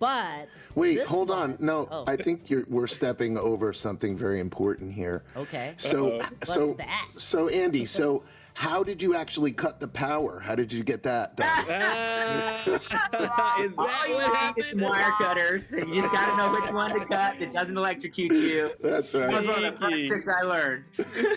But 0.02 0.48
Wait, 0.74 0.96
this 0.96 1.06
hold 1.08 1.30
on. 1.30 1.56
No, 1.60 1.86
Oh. 1.88 2.02
I 2.08 2.16
think 2.16 2.50
you're 2.50 2.64
we're 2.68 2.88
stepping 2.88 3.38
over 3.38 3.72
something 3.72 4.16
very 4.18 4.40
important 4.40 4.92
here. 4.92 5.22
okay. 5.36 5.74
So, 5.76 6.18
Uh-oh. 6.18 6.28
so, 6.44 6.66
What's 6.70 6.78
that? 6.78 7.08
so, 7.18 7.48
Andy, 7.48 7.86
so 7.86 8.24
how 8.54 8.82
did 8.82 9.00
you 9.02 9.14
actually 9.14 9.52
cut 9.52 9.80
the 9.80 9.88
power? 9.88 10.38
How 10.40 10.54
did 10.54 10.72
you 10.72 10.82
get 10.84 11.02
that 11.04 11.36
done? 11.36 11.48
Ah, 11.48 12.62
is 12.66 12.88
that 12.88 13.74
All 13.78 14.06
you 14.08 14.14
what 14.14 14.56
need 14.56 14.64
is 14.64 14.70
some 14.70 14.78
happened? 14.78 14.80
wire 14.82 15.10
cutters, 15.18 15.72
and 15.72 15.88
you 15.94 16.00
just 16.02 16.12
gotta 16.12 16.36
know 16.36 16.60
which 16.60 16.70
one 16.72 16.90
to 16.90 17.00
cut 17.06 17.38
that 17.38 17.52
doesn't 17.52 17.76
electrocute 17.76 18.32
you. 18.32 18.70
That's 18.82 19.12
That 19.12 19.28
was 19.28 19.34
right. 19.34 19.46
one 19.46 19.64
of 19.64 19.74
the 19.74 19.78
first 19.80 19.96
Sneaky. 19.96 20.06
tricks 20.08 20.28
I 20.28 20.42
learned. 20.42 20.84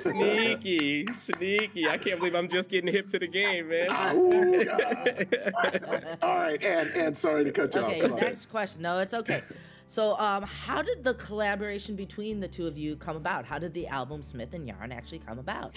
Sneaky, 0.02 1.08
sneaky. 1.14 1.88
I 1.88 1.98
can't 1.98 2.20
believe 2.20 2.36
I'm 2.36 2.50
just 2.50 2.70
getting 2.70 2.92
hip 2.94 3.10
to 3.10 3.20
the 3.20 3.28
game, 3.28 3.70
man. 3.70 3.88
Oh, 3.90 4.64
God. 4.66 6.18
All 6.22 6.36
right, 6.38 6.64
and 6.64 6.90
and 6.92 7.18
sorry 7.18 7.44
to 7.46 7.52
cut 7.52 7.74
you 7.76 7.82
Okay, 7.82 8.02
off. 8.02 8.10
Come 8.10 8.14
on. 8.14 8.20
next 8.22 8.48
question. 8.50 8.82
No, 8.82 9.00
it's 9.00 9.14
okay. 9.14 9.42
So, 9.88 10.18
um, 10.20 10.44
how 10.44 10.82
did 10.82 11.04
the 11.04 11.14
collaboration 11.14 11.96
between 11.96 12.40
the 12.40 12.48
two 12.48 12.66
of 12.66 12.78
you 12.78 12.96
come 12.96 13.16
about? 13.16 13.46
How 13.46 13.60
did 13.60 13.74
the 13.74 13.88
album 13.88 14.24
Smith 14.24 14.54
and 14.54 14.68
Yarn 14.68 14.92
actually 14.92 15.20
come 15.20 15.38
about? 15.38 15.76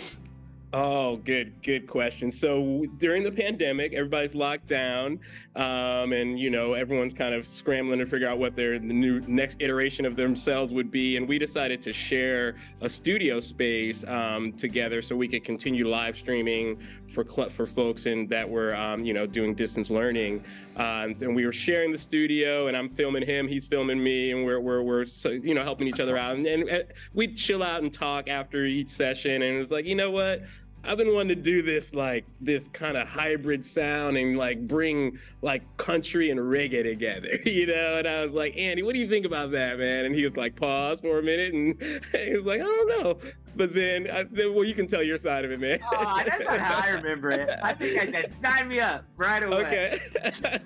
Oh, 0.74 1.16
good, 1.16 1.62
good 1.62 1.86
question. 1.86 2.30
So 2.30 2.84
during 2.98 3.22
the 3.22 3.32
pandemic, 3.32 3.94
everybody's 3.94 4.34
locked 4.34 4.66
down, 4.66 5.18
um, 5.56 6.12
and 6.12 6.38
you 6.38 6.50
know 6.50 6.74
everyone's 6.74 7.14
kind 7.14 7.34
of 7.34 7.48
scrambling 7.48 8.00
to 8.00 8.06
figure 8.06 8.28
out 8.28 8.38
what 8.38 8.54
their 8.54 8.78
the 8.78 8.92
new 8.92 9.20
next 9.20 9.56
iteration 9.60 10.04
of 10.04 10.14
themselves 10.14 10.70
would 10.74 10.90
be. 10.90 11.16
And 11.16 11.26
we 11.26 11.38
decided 11.38 11.80
to 11.84 11.92
share 11.94 12.56
a 12.82 12.90
studio 12.90 13.40
space 13.40 14.04
um, 14.08 14.52
together 14.52 15.00
so 15.00 15.16
we 15.16 15.26
could 15.26 15.42
continue 15.42 15.88
live 15.88 16.18
streaming 16.18 16.78
for 17.08 17.24
for 17.24 17.64
folks 17.64 18.04
and 18.04 18.28
that 18.28 18.46
were 18.46 18.76
um, 18.76 19.06
you 19.06 19.14
know 19.14 19.26
doing 19.26 19.54
distance 19.54 19.88
learning. 19.88 20.44
Um, 20.76 21.14
and 21.22 21.34
we 21.34 21.46
were 21.46 21.52
sharing 21.52 21.92
the 21.92 21.98
studio, 21.98 22.66
and 22.66 22.76
I'm 22.76 22.90
filming 22.90 23.24
him, 23.24 23.48
he's 23.48 23.66
filming 23.66 24.02
me, 24.02 24.32
and 24.32 24.44
we're 24.44 24.60
we're, 24.60 24.82
we're 24.82 25.06
so, 25.06 25.30
you 25.30 25.54
know 25.54 25.62
helping 25.62 25.88
each 25.88 25.96
That's 25.96 26.08
other 26.08 26.18
awesome. 26.18 26.40
out. 26.40 26.46
And, 26.46 26.68
and 26.68 26.82
uh, 26.82 26.92
we'd 27.14 27.38
chill 27.38 27.62
out 27.62 27.82
and 27.82 27.90
talk 27.90 28.28
after 28.28 28.66
each 28.66 28.90
session, 28.90 29.40
and 29.40 29.56
it 29.56 29.58
was 29.58 29.70
like, 29.70 29.86
you 29.86 29.94
know 29.94 30.10
what? 30.10 30.42
I've 30.88 30.96
been 30.96 31.12
wanting 31.12 31.36
to 31.36 31.42
do 31.42 31.60
this 31.60 31.92
like 31.92 32.24
this 32.40 32.66
kind 32.72 32.96
of 32.96 33.06
hybrid 33.06 33.66
sound 33.66 34.16
and 34.16 34.38
like 34.38 34.66
bring 34.66 35.18
like 35.42 35.62
country 35.76 36.30
and 36.30 36.40
reggae 36.40 36.82
together, 36.82 37.38
you 37.44 37.66
know. 37.66 37.98
And 37.98 38.08
I 38.08 38.24
was 38.24 38.32
like, 38.32 38.56
Andy, 38.56 38.82
what 38.82 38.94
do 38.94 38.98
you 39.00 39.08
think 39.08 39.26
about 39.26 39.50
that, 39.50 39.78
man? 39.78 40.06
And 40.06 40.14
he 40.14 40.24
was 40.24 40.36
like, 40.36 40.56
pause 40.56 41.02
for 41.02 41.18
a 41.18 41.22
minute, 41.22 41.52
and 41.52 41.82
he 42.12 42.32
was 42.32 42.44
like, 42.44 42.62
I 42.62 42.64
don't 42.64 43.02
know. 43.02 43.18
But 43.54 43.74
then, 43.74 44.08
I, 44.10 44.22
then 44.22 44.54
well, 44.54 44.64
you 44.64 44.72
can 44.72 44.86
tell 44.86 45.02
your 45.02 45.18
side 45.18 45.44
of 45.44 45.50
it, 45.50 45.60
man. 45.60 45.80
Oh, 45.92 46.22
that's 46.24 46.44
not 46.44 46.60
how 46.60 46.78
I 46.78 46.90
remember 46.90 47.32
it. 47.32 47.50
I 47.62 47.74
think 47.74 48.00
I 48.00 48.10
said, 48.10 48.30
sign 48.30 48.68
me 48.68 48.80
up 48.80 49.04
right 49.16 49.42
away. 49.42 49.56
okay. 49.56 50.00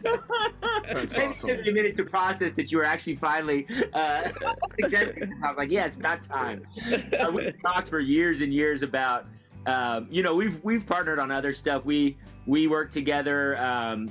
That's 0.92 1.16
Maybe 1.16 1.30
awesome. 1.30 1.50
it 1.50 1.56
took 1.56 1.64
me 1.64 1.70
a 1.70 1.74
minute 1.74 1.96
to 1.96 2.04
process 2.04 2.52
that 2.52 2.70
you 2.70 2.78
were 2.78 2.84
actually 2.84 3.16
finally 3.16 3.66
uh, 3.94 4.28
suggesting 4.72 5.30
this. 5.30 5.42
I 5.42 5.48
was 5.48 5.56
like, 5.56 5.70
yeah, 5.70 5.86
it's 5.86 5.96
about 5.96 6.22
time. 6.22 6.66
Uh, 7.18 7.30
we've 7.32 7.60
talked 7.62 7.88
for 7.88 7.98
years 7.98 8.42
and 8.42 8.52
years 8.52 8.82
about, 8.82 9.26
um, 9.66 10.09
you 10.11 10.23
know, 10.23 10.35
we've 10.35 10.62
we've 10.64 10.87
partnered 10.87 11.19
on 11.19 11.31
other 11.31 11.52
stuff. 11.52 11.85
We 11.85 12.16
we 12.47 12.66
worked 12.66 12.92
together 12.92 13.57
um, 13.59 14.09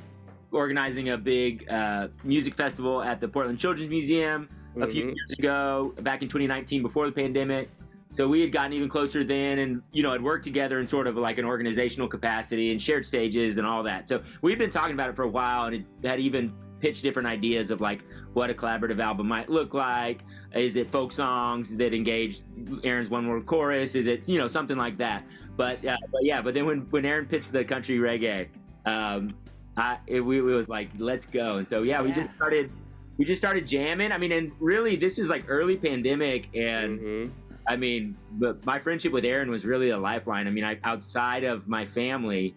organizing 0.52 1.10
a 1.10 1.18
big 1.18 1.70
uh, 1.70 2.08
music 2.24 2.56
festival 2.56 3.02
at 3.02 3.20
the 3.20 3.28
Portland 3.28 3.60
Children's 3.60 3.90
Museum 3.90 4.48
a 4.80 4.88
few 4.88 5.06
Mhm. 5.06 5.16
years 5.16 5.32
ago, 5.38 5.94
back 6.02 6.22
in 6.22 6.30
2019, 6.30 6.82
before 6.82 7.06
the 7.06 7.12
pandemic. 7.12 7.70
So 8.14 8.28
we 8.28 8.42
had 8.42 8.52
gotten 8.52 8.74
even 8.74 8.90
closer 8.90 9.24
then, 9.24 9.60
and 9.60 9.82
you 9.92 10.04
know, 10.04 10.12
had 10.12 10.22
worked 10.22 10.44
together 10.44 10.80
in 10.80 10.88
sort 10.88 11.08
of 11.08 11.16
like 11.18 11.38
an 11.38 11.46
organizational 11.46 12.08
capacity 12.08 12.72
and 12.72 12.82
shared 12.82 13.06
stages 13.06 13.58
and 13.58 13.66
all 13.68 13.84
that. 13.84 14.08
So 14.08 14.22
we've 14.42 14.58
been 14.58 14.70
talking 14.70 14.94
about 14.94 15.10
it 15.10 15.16
for 15.16 15.24
a 15.24 15.30
while, 15.30 15.66
and 15.66 15.76
it 15.76 15.86
had 16.08 16.20
even 16.20 16.54
pitch 16.82 17.02
different 17.02 17.28
ideas 17.28 17.72
of 17.72 17.80
like 17.80 18.04
what 18.34 18.50
a 18.50 18.54
collaborative 18.54 19.00
album 19.00 19.28
might 19.28 19.50
look 19.50 19.74
like. 19.74 20.24
Is 20.54 20.76
it 20.76 20.90
folk 20.90 21.12
songs 21.12 21.78
that 21.78 21.94
engage 21.94 22.42
Aaron's 22.84 23.10
one 23.10 23.28
world 23.28 23.46
chorus? 23.46 23.96
Is 23.96 24.08
it 24.08 24.28
you 24.28 24.40
know 24.40 24.48
something 24.48 24.78
like 24.78 24.98
that? 24.98 25.26
But 25.56 25.86
uh, 25.86 25.98
but 26.12 26.24
yeah, 26.24 26.42
but 26.42 26.54
then 26.54 26.66
when 26.66 26.80
when 26.90 27.06
Aaron 27.06 27.26
pitched 27.26 27.52
the 27.52 27.64
country 27.64 27.98
reggae, 28.00 28.48
um, 28.86 29.34
I 29.78 30.00
it, 30.08 30.22
we, 30.22 30.40
it 30.40 30.42
was 30.42 30.68
like 30.68 30.90
let's 30.98 31.26
go, 31.26 31.58
and 31.58 31.68
so 31.68 31.84
yeah, 31.84 32.02
we 32.02 32.10
Yeah. 32.10 32.16
just 32.16 32.34
started 32.36 32.72
we 33.18 33.26
just 33.26 33.42
started 33.42 33.68
jamming. 33.68 34.12
I 34.12 34.18
mean, 34.18 34.32
and 34.32 34.52
really 34.60 34.96
this 34.96 35.20
is 35.20 35.30
like 35.30 35.46
early 35.48 35.78
pandemic, 35.78 36.50
and 36.56 37.00
Mhm. 37.00 37.32
I 37.68 37.76
mean, 37.76 38.18
but 38.34 38.66
my 38.66 38.80
friendship 38.80 39.14
with 39.14 39.24
Aaron 39.24 39.52
was 39.52 39.66
really 39.66 39.92
a 39.92 39.98
lifeline. 39.98 40.48
I 40.48 40.50
mean, 40.50 40.64
I, 40.64 40.80
outside 40.84 41.44
of 41.44 41.68
my 41.68 41.86
family, 41.86 42.56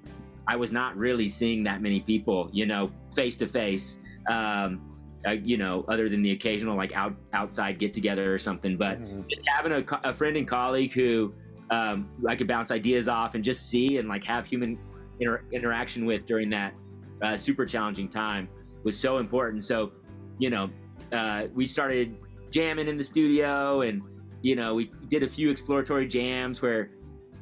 I 0.49 0.57
was 0.57 0.73
not 0.73 0.97
really 0.97 1.28
seeing 1.28 1.62
that 1.64 1.83
many 1.83 2.00
people, 2.00 2.49
you 2.54 2.64
know, 2.64 2.88
face 3.14 3.37
to 3.38 3.47
face. 3.47 4.00
Um, 4.28 4.90
uh, 5.26 5.31
you 5.31 5.57
know, 5.57 5.85
other 5.88 6.09
than 6.11 6.21
the 6.21 6.33
occasional 6.33 6.76
like 6.76 6.95
out 6.95 7.14
outside 7.33 7.78
get 7.78 7.95
together 7.95 8.35
or 8.35 8.38
something. 8.38 8.76
But 8.76 9.00
Mhm. 9.00 9.25
just 9.28 9.43
having 9.49 9.73
a, 9.73 10.00
a 10.04 10.12
friend 10.12 10.37
and 10.37 10.47
colleague 10.47 10.93
who 10.93 11.33
um, 11.71 12.11
I 12.28 12.37
could 12.37 12.47
bounce 12.47 12.71
ideas 12.71 13.09
off 13.09 13.35
and 13.35 13.43
just 13.43 13.71
see 13.71 13.97
and 13.97 14.07
like 14.07 14.23
have 14.25 14.45
human 14.47 14.78
inter- 15.21 15.43
interaction 15.50 16.04
with 16.04 16.26
during 16.26 16.50
that 16.50 16.75
uh, 17.23 17.38
super 17.38 17.64
challenging 17.64 18.07
time 18.09 18.49
was 18.83 18.99
so 18.99 19.16
important. 19.16 19.64
So, 19.64 19.93
you 20.38 20.50
know, 20.50 20.69
uh, 21.11 21.47
we 21.54 21.66
started 21.66 22.16
jamming 22.50 22.87
in 22.87 22.99
the 22.99 23.04
studio 23.04 23.81
and 23.81 24.02
you 24.43 24.54
know 24.54 24.75
we 24.75 24.90
did 25.09 25.23
a 25.23 25.28
few 25.28 25.50
exploratory 25.50 26.07
jams 26.07 26.61
where 26.61 26.90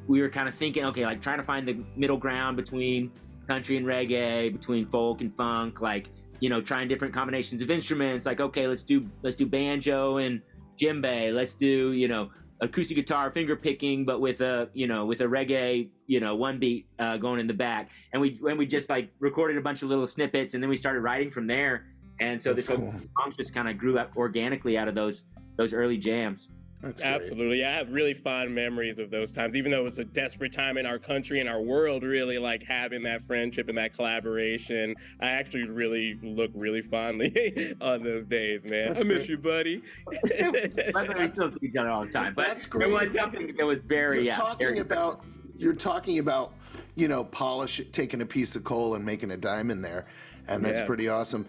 we 0.07 0.21
were 0.21 0.29
kind 0.29 0.47
of 0.47 0.55
thinking 0.55 0.85
okay 0.85 1.05
like 1.05 1.21
trying 1.21 1.37
to 1.37 1.43
find 1.43 1.67
the 1.67 1.77
middle 1.95 2.17
ground 2.17 2.57
between 2.57 3.11
country 3.47 3.77
and 3.77 3.85
reggae 3.85 4.51
between 4.51 4.85
folk 4.87 5.21
and 5.21 5.35
funk 5.35 5.81
like 5.81 6.09
you 6.43 6.49
know 6.49 6.61
trying 6.61 6.87
different 6.87 7.13
combinations 7.13 7.61
of 7.61 7.71
instruments 7.71 8.25
like 8.25 8.41
okay 8.41 8.67
let's 8.67 8.83
do 8.83 9.09
let's 9.21 9.37
do 9.37 9.45
banjo 9.45 10.17
and 10.17 10.41
djembe 10.77 11.33
let's 11.33 11.53
do 11.55 11.93
you 11.93 12.07
know 12.07 12.29
acoustic 12.59 12.95
guitar 12.95 13.31
finger 13.31 13.55
picking 13.55 14.03
but 14.03 14.19
with 14.19 14.41
a 14.41 14.69
you 14.73 14.87
know 14.87 15.05
with 15.05 15.21
a 15.21 15.29
reggae 15.37 15.89
you 16.07 16.19
know 16.19 16.35
one 16.35 16.59
beat 16.59 16.87
uh, 16.99 17.17
going 17.17 17.39
in 17.39 17.47
the 17.47 17.53
back. 17.53 17.91
And 18.11 18.21
we 18.21 18.37
when 18.39 18.57
we 18.57 18.65
just 18.65 18.89
like 18.89 19.09
recorded 19.19 19.57
a 19.57 19.61
bunch 19.61 19.83
of 19.83 19.89
little 19.89 20.07
snippets 20.07 20.53
and 20.53 20.61
then 20.61 20.69
we 20.69 20.75
started 20.75 21.01
writing 21.01 21.31
from 21.31 21.47
there. 21.47 21.85
And 22.19 22.41
so 22.41 22.53
That's 22.53 22.67
this 22.67 22.77
whole 22.77 22.91
cool. 22.91 23.01
songs 23.19 23.37
just 23.37 23.53
kind 23.53 23.67
of 23.67 23.77
grew 23.77 23.97
up 23.97 24.11
organically 24.15 24.77
out 24.77 24.87
of 24.87 24.95
those 24.95 25.25
those 25.57 25.73
early 25.73 25.97
jams 25.97 26.49
That's 26.83 27.01
great. 27.01 27.11
Absolutely. 27.13 27.65
I 27.65 27.71
have 27.71 27.89
really 27.91 28.13
fond 28.13 28.53
memories 28.53 28.99
of 28.99 29.09
those 29.09 29.31
times, 29.31 29.55
even 29.55 29.71
though 29.71 29.79
it 29.79 29.83
was 29.85 29.99
a 29.99 30.03
desperate 30.03 30.51
time 30.51 30.77
in 30.77 30.85
our 30.85 30.99
country 30.99 31.39
and 31.39 31.47
our 31.47 31.61
world, 31.61 32.03
really 32.03 32.37
like 32.37 32.61
having 32.63 33.01
that 33.03 33.25
friendship 33.25 33.69
and 33.69 33.77
that 33.77 33.93
collaboration. 33.95 34.93
I 35.21 35.27
actually 35.29 35.63
really 35.63 36.19
look 36.21 36.51
really 36.53 36.81
fondly 36.81 37.73
on 37.81 38.03
those 38.03 38.25
days, 38.25 38.61
man. 38.65 38.89
That's 38.89 39.03
I 39.03 39.07
miss 39.07 39.17
great. 39.19 39.29
you, 39.29 39.37
buddy. 39.37 39.81
But 40.93 41.17
we 41.17 41.27
still 41.29 41.49
see 41.49 41.67
each 41.67 41.75
other 41.77 41.89
all 41.89 42.03
the 42.05 42.11
time. 42.11 42.33
But 42.33 42.47
That's 42.47 42.65
it 42.65 42.69
great. 42.69 42.91
was 42.91 43.09
something 43.15 43.55
that 43.57 43.65
was 43.65 43.85
very 43.85 44.17
You're 44.17 44.25
yeah. 44.25 44.35
talking 44.35 44.67
very- 44.67 44.79
about 44.79 45.23
you're 45.55 45.73
talking 45.75 46.17
about 46.19 46.53
you 46.95 47.07
know 47.07 47.23
polish 47.23 47.81
taking 47.91 48.21
a 48.21 48.25
piece 48.25 48.55
of 48.55 48.63
coal 48.63 48.95
and 48.95 49.05
making 49.05 49.31
a 49.31 49.37
diamond 49.37 49.85
there, 49.85 50.05
and 50.47 50.65
that's 50.65 50.81
Yeah. 50.81 50.87
pretty 50.87 51.07
awesome. 51.07 51.45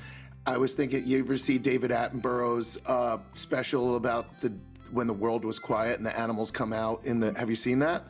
I 0.47 0.59
was 0.59 0.75
thinking, 0.75 1.07
you 1.07 1.19
ever 1.21 1.39
see 1.39 1.57
David 1.59 1.91
Attenborough's 1.91 2.79
uh, 2.87 3.17
special 3.33 3.97
about 3.97 4.41
the 4.43 4.53
when 4.95 5.07
the 5.07 5.13
world 5.13 5.45
was 5.45 5.59
quiet 5.59 5.99
and 5.99 6.07
the 6.07 6.19
animals 6.19 6.51
come 6.51 6.73
out 6.73 7.05
in 7.05 7.21
the? 7.21 7.35
Have 7.39 7.51
you 7.51 7.57
seen 7.57 7.81
that? 7.81 8.05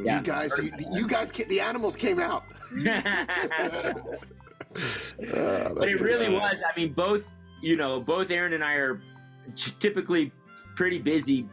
Yeah. 0.00 0.18
You 0.18 0.24
guys, 0.24 0.56
you, 0.58 0.72
you 0.92 1.08
guys, 1.08 1.32
the 1.32 1.60
animals 1.60 1.96
came 1.96 2.20
out. 2.20 2.44
Uh, 2.72 3.12
but 5.74 5.88
it 5.88 6.00
really 6.00 6.26
awesome. 6.26 6.34
was. 6.34 6.62
I 6.64 6.78
mean, 6.78 6.92
both 6.92 7.32
you 7.60 7.76
know, 7.76 8.00
both 8.00 8.30
Aaron 8.30 8.52
and 8.52 8.62
I 8.62 8.74
are 8.74 9.02
typically 9.56 10.32
pretty 10.76 10.98
busy 10.98 11.48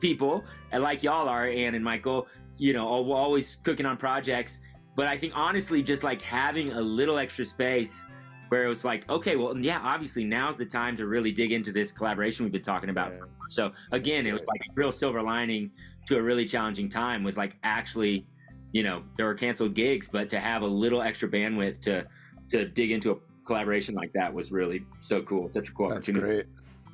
people, 0.00 0.44
and 0.72 0.82
like 0.82 1.02
y'all 1.02 1.28
are, 1.28 1.46
Ann 1.46 1.74
and 1.74 1.84
Michael. 1.84 2.28
You 2.58 2.72
know, 2.72 2.86
al- 2.86 3.12
always 3.12 3.56
cooking 3.56 3.86
on 3.86 3.96
projects. 3.96 4.60
But 4.96 5.06
I 5.06 5.16
think 5.16 5.32
honestly, 5.36 5.82
just 5.82 6.02
like 6.02 6.20
having 6.20 6.72
a 6.72 6.80
little 6.80 7.18
extra 7.18 7.44
space 7.44 8.06
where 8.48 8.64
it 8.64 8.68
was 8.68 8.84
like, 8.84 9.08
okay, 9.08 9.36
well, 9.36 9.56
yeah, 9.56 9.80
obviously 9.82 10.24
now's 10.24 10.56
the 10.56 10.64
time 10.64 10.96
to 10.96 11.06
really 11.06 11.32
dig 11.32 11.52
into 11.52 11.72
this 11.72 11.92
collaboration 11.92 12.44
we've 12.44 12.52
been 12.52 12.62
talking 12.62 12.90
about. 12.90 13.12
Yeah. 13.12 13.20
So 13.48 13.72
again, 13.92 14.26
it 14.26 14.32
was 14.32 14.42
like 14.46 14.60
a 14.68 14.72
real 14.74 14.92
silver 14.92 15.22
lining 15.22 15.70
to 16.06 16.16
a 16.16 16.22
really 16.22 16.44
challenging 16.44 16.88
time 16.88 17.22
was 17.22 17.36
like 17.36 17.56
actually, 17.62 18.26
you 18.72 18.82
know, 18.82 19.02
there 19.16 19.26
were 19.26 19.34
canceled 19.34 19.74
gigs, 19.74 20.08
but 20.08 20.28
to 20.30 20.40
have 20.40 20.62
a 20.62 20.66
little 20.66 21.02
extra 21.02 21.28
bandwidth 21.28 21.80
to 21.82 22.06
to 22.50 22.64
dig 22.66 22.90
into 22.90 23.10
a 23.12 23.16
collaboration 23.44 23.94
like 23.94 24.12
that 24.14 24.32
was 24.32 24.50
really 24.50 24.84
so 25.02 25.22
cool. 25.22 25.50
Such 25.52 25.68
a 25.68 25.72
cool 25.72 25.90
That's 25.90 26.08
opportunity. 26.08 26.42
great. 26.42 26.46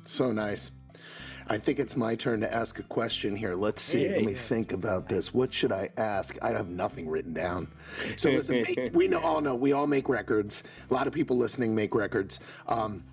So 0.05 0.31
nice. 0.31 0.71
I 1.47 1.57
think 1.59 1.79
it's 1.79 1.95
my 1.95 2.15
turn 2.15 2.41
to 2.41 2.51
ask 2.51 2.79
a 2.79 2.83
question 2.83 3.35
here. 3.35 3.53
Let's 3.55 3.81
see. 3.81 4.05
Hey, 4.05 4.15
Let 4.15 4.25
me 4.25 4.31
yeah. 4.31 4.37
think 4.37 4.73
about 4.73 5.07
this. 5.07 5.33
What 5.33 5.53
should 5.53 5.71
I 5.71 5.89
ask? 5.97 6.37
I 6.41 6.49
have 6.49 6.69
nothing 6.69 7.07
written 7.07 7.33
down. 7.33 7.67
So 8.17 8.31
listen, 8.31 8.63
make- 8.63 8.93
we 8.93 9.07
know 9.09 9.19
all 9.19 9.41
know 9.41 9.53
we 9.53 9.71
all 9.71 9.85
make 9.85 10.09
records. 10.09 10.63
A 10.89 10.93
lot 10.93 11.05
of 11.05 11.13
people 11.13 11.37
listening 11.37 11.75
make 11.75 11.93
records. 11.93 12.39
Um, 12.67 13.03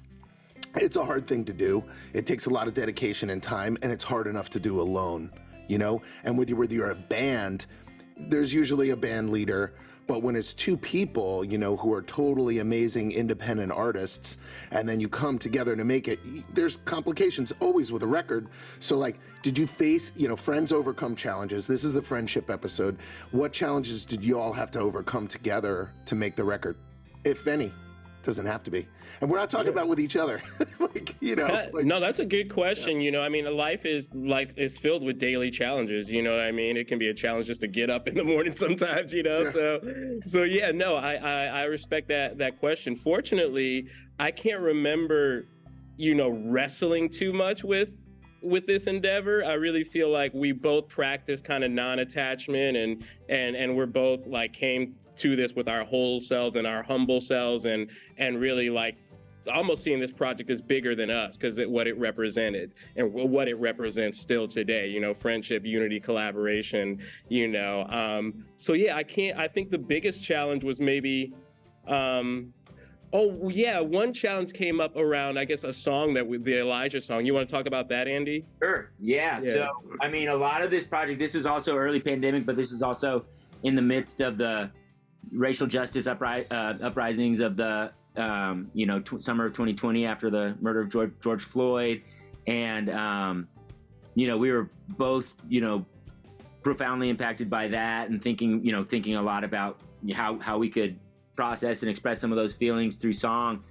it's 0.76 0.96
a 0.96 1.04
hard 1.04 1.26
thing 1.26 1.44
to 1.44 1.52
do. 1.52 1.84
It 2.14 2.26
takes 2.26 2.46
a 2.46 2.50
lot 2.50 2.68
of 2.68 2.74
dedication 2.74 3.28
and 3.30 3.42
time, 3.42 3.76
and 3.82 3.92
it's 3.92 4.04
hard 4.04 4.26
enough 4.26 4.48
to 4.50 4.60
do 4.60 4.80
alone. 4.80 5.30
You 5.68 5.78
know, 5.78 6.02
and 6.24 6.36
with 6.38 6.50
whether 6.50 6.72
you're 6.72 6.90
a 6.90 6.94
band, 6.94 7.66
there's 8.16 8.52
usually 8.52 8.90
a 8.90 8.96
band 8.96 9.30
leader. 9.30 9.74
But 10.06 10.22
when 10.22 10.36
it's 10.36 10.52
two 10.52 10.76
people, 10.76 11.44
you 11.44 11.58
know, 11.58 11.76
who 11.76 11.92
are 11.92 12.02
totally 12.02 12.58
amazing 12.58 13.12
independent 13.12 13.72
artists, 13.72 14.36
and 14.70 14.88
then 14.88 15.00
you 15.00 15.08
come 15.08 15.38
together 15.38 15.76
to 15.76 15.84
make 15.84 16.08
it, 16.08 16.20
there's 16.54 16.78
complications 16.78 17.52
always 17.60 17.92
with 17.92 18.02
a 18.02 18.06
record. 18.06 18.48
So, 18.80 18.98
like, 18.98 19.20
did 19.42 19.56
you 19.56 19.66
face, 19.66 20.12
you 20.16 20.28
know, 20.28 20.36
friends 20.36 20.72
overcome 20.72 21.16
challenges? 21.16 21.66
This 21.66 21.84
is 21.84 21.92
the 21.92 22.02
friendship 22.02 22.50
episode. 22.50 22.98
What 23.30 23.52
challenges 23.52 24.04
did 24.04 24.24
you 24.24 24.38
all 24.38 24.52
have 24.52 24.70
to 24.72 24.80
overcome 24.80 25.28
together 25.28 25.92
to 26.06 26.14
make 26.14 26.36
the 26.36 26.44
record, 26.44 26.76
if 27.24 27.46
any? 27.46 27.72
Doesn't 28.22 28.46
have 28.46 28.62
to 28.64 28.70
be. 28.70 28.86
And 29.20 29.28
we're 29.28 29.38
not 29.38 29.50
talking 29.50 29.68
about 29.72 29.88
with 29.88 29.98
each 29.98 30.14
other. 30.16 30.40
like, 30.78 31.16
you 31.20 31.34
know, 31.34 31.46
Uh, 31.46 31.66
like, 31.72 31.84
no, 31.84 31.98
that's 31.98 32.20
a 32.20 32.24
good 32.24 32.52
question. 32.52 33.00
You 33.00 33.10
know, 33.10 33.20
I 33.20 33.28
mean, 33.28 33.44
life 33.56 33.84
is 33.84 34.08
like 34.14 34.52
is 34.56 34.78
filled 34.78 35.02
with 35.02 35.18
daily 35.18 35.50
challenges. 35.50 36.08
You 36.08 36.22
know 36.22 36.30
what 36.30 36.40
I 36.40 36.52
mean? 36.52 36.76
It 36.76 36.86
can 36.86 36.98
be 37.00 37.08
a 37.08 37.14
challenge 37.14 37.46
just 37.48 37.60
to 37.62 37.68
get 37.68 37.90
up 37.90 38.06
in 38.06 38.14
the 38.16 38.22
morning 38.32 38.54
sometimes. 38.54 39.12
You 39.12 39.24
know, 39.24 39.40
Yeah. 39.40 39.50
so 39.50 39.80
so 40.26 40.42
yeah, 40.44 40.70
no, 40.70 40.94
I, 40.96 41.14
I 41.14 41.44
I 41.46 41.62
respect 41.64 42.08
that 42.08 42.38
that 42.38 42.60
question. 42.60 42.94
Fortunately, 42.94 43.88
I 44.20 44.30
can't 44.30 44.60
remember, 44.60 45.46
you 45.96 46.14
know, 46.14 46.28
wrestling 46.28 47.08
too 47.08 47.32
much 47.32 47.64
with 47.64 47.96
with 48.42 48.66
this 48.66 48.86
endeavor. 48.86 49.44
I 49.44 49.54
really 49.54 49.84
feel 49.84 50.10
like 50.10 50.32
we 50.34 50.52
both 50.52 50.88
practice 50.88 51.40
kind 51.40 51.64
of 51.64 51.70
non-attachment 51.70 52.76
and 52.76 53.04
and 53.28 53.56
and 53.56 53.76
we're 53.76 53.86
both 53.86 54.26
like 54.26 54.52
came 54.52 54.96
to 55.16 55.36
this 55.36 55.54
with 55.54 55.68
our 55.68 55.84
whole 55.84 56.20
selves 56.20 56.56
and 56.56 56.66
our 56.66 56.82
humble 56.82 57.20
selves 57.20 57.64
and 57.64 57.90
and 58.18 58.40
really 58.40 58.70
like 58.70 58.96
almost 59.52 59.82
seeing 59.82 59.98
this 59.98 60.12
project 60.12 60.50
as 60.50 60.62
bigger 60.62 60.94
than 60.94 61.10
us 61.10 61.36
because 61.36 61.58
what 61.66 61.86
it 61.86 61.98
represented 61.98 62.72
and 62.96 63.10
wh- 63.10 63.28
what 63.28 63.48
it 63.48 63.54
represents 63.54 64.20
still 64.20 64.46
today 64.46 64.86
you 64.86 65.00
know 65.00 65.12
friendship 65.12 65.64
unity 65.64 65.98
collaboration 65.98 67.00
you 67.28 67.48
know 67.48 67.84
um 67.88 68.44
so 68.56 68.72
yeah 68.72 68.96
i 68.96 69.02
can't 69.02 69.36
i 69.36 69.48
think 69.48 69.70
the 69.70 69.78
biggest 69.78 70.22
challenge 70.22 70.62
was 70.62 70.78
maybe 70.78 71.34
um 71.88 72.52
oh 73.12 73.48
yeah 73.50 73.78
one 73.80 74.12
challenge 74.12 74.52
came 74.52 74.80
up 74.80 74.96
around 74.96 75.38
i 75.38 75.44
guess 75.44 75.64
a 75.64 75.72
song 75.72 76.14
that 76.14 76.26
we, 76.26 76.38
the 76.38 76.58
elijah 76.58 77.00
song 77.00 77.26
you 77.26 77.34
want 77.34 77.48
to 77.48 77.54
talk 77.54 77.66
about 77.66 77.88
that 77.88 78.08
andy 78.08 78.44
Sure. 78.62 78.90
Yeah. 79.00 79.40
Yeah. 79.42 79.52
So, 79.52 79.68
I 80.00 80.08
mean, 80.08 80.28
a 80.28 80.36
lot 80.36 80.62
of 80.62 80.70
this 80.70 80.86
project, 80.86 81.18
this 81.18 81.34
is 81.34 81.46
also 81.46 81.76
early 81.76 82.00
pandemic, 82.00 82.46
but 82.46 82.56
this 82.56 82.70
is 82.70 82.80
also 82.80 83.24
in 83.64 83.74
the 83.74 83.82
midst 83.82 84.20
of 84.20 84.38
the 84.38 84.70
racial 85.32 85.66
justice 85.66 86.06
upri- 86.06 86.46
uh, 86.50 86.74
uprisings 86.84 87.40
of 87.40 87.56
the, 87.56 87.92
um, 88.16 88.70
you 88.72 88.86
know, 88.86 89.00
tw- 89.00 89.22
summer 89.22 89.46
of 89.46 89.52
2020 89.52 90.06
after 90.06 90.30
the 90.30 90.56
murder 90.60 90.80
of 90.80 90.90
George, 90.90 91.12
George 91.20 91.42
Floyd. 91.42 92.02
And, 92.46 92.88
um, 92.90 93.48
you 94.14 94.28
know, 94.28 94.38
we 94.38 94.52
were 94.52 94.70
both, 94.96 95.34
you 95.48 95.60
know, 95.60 95.84
profoundly 96.62 97.08
impacted 97.08 97.50
by 97.50 97.66
that 97.68 98.10
and 98.10 98.22
thinking, 98.22 98.64
you 98.64 98.70
know, 98.70 98.84
thinking 98.84 99.16
a 99.16 99.22
lot 99.22 99.42
about 99.42 99.80
how, 100.14 100.38
how 100.38 100.56
we 100.58 100.68
could 100.68 100.98
process 101.34 101.82
and 101.82 101.90
express 101.90 102.20
some 102.20 102.32
of 102.32 102.36
those 102.36 102.54
feelings 102.54 102.96
through 102.96 103.14
song. 103.14 103.64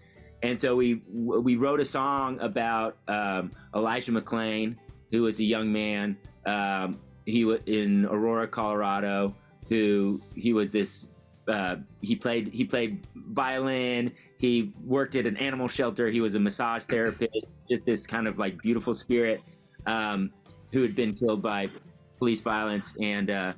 And 0.44 0.60
so 0.60 0.76
we 0.76 1.02
we 1.14 1.56
wrote 1.56 1.80
a 1.80 1.86
song 1.86 2.40
about 2.40 2.98
um, 3.08 3.52
Elijah 3.76 4.12
McClain, 4.12 4.76
who 5.12 5.24
was 5.24 5.40
a 5.40 5.44
young 5.44 5.72
man. 5.72 6.18
Um, 6.46 7.00
he 7.26 7.46
was 7.46 7.60
in 7.68 8.06
Aurora, 8.06 8.48
Colorado. 8.48 9.36
Who 9.70 10.20
he 10.36 10.52
was 10.54 10.72
this. 10.72 11.08
Uh, 11.48 11.78
he 12.02 12.16
played 12.16 12.50
he 12.52 12.66
played 12.66 13.06
violin. 13.16 14.12
He 14.38 14.74
worked 14.84 15.16
at 15.16 15.26
an 15.28 15.38
animal 15.38 15.68
shelter. 15.68 16.10
He 16.10 16.22
was 16.22 16.36
a 16.36 16.40
massage 16.40 16.84
therapist. 16.84 17.46
Just 17.70 17.86
this 17.86 18.08
kind 18.08 18.28
of 18.28 18.40
like 18.40 18.62
beautiful 18.62 18.94
spirit 18.94 19.42
um, 19.86 20.32
who 20.74 20.82
had 20.82 20.96
been 20.96 21.14
killed 21.14 21.42
by 21.42 21.70
police 22.18 22.42
violence. 22.42 22.98
And 23.00 23.30
uh, 23.30 23.54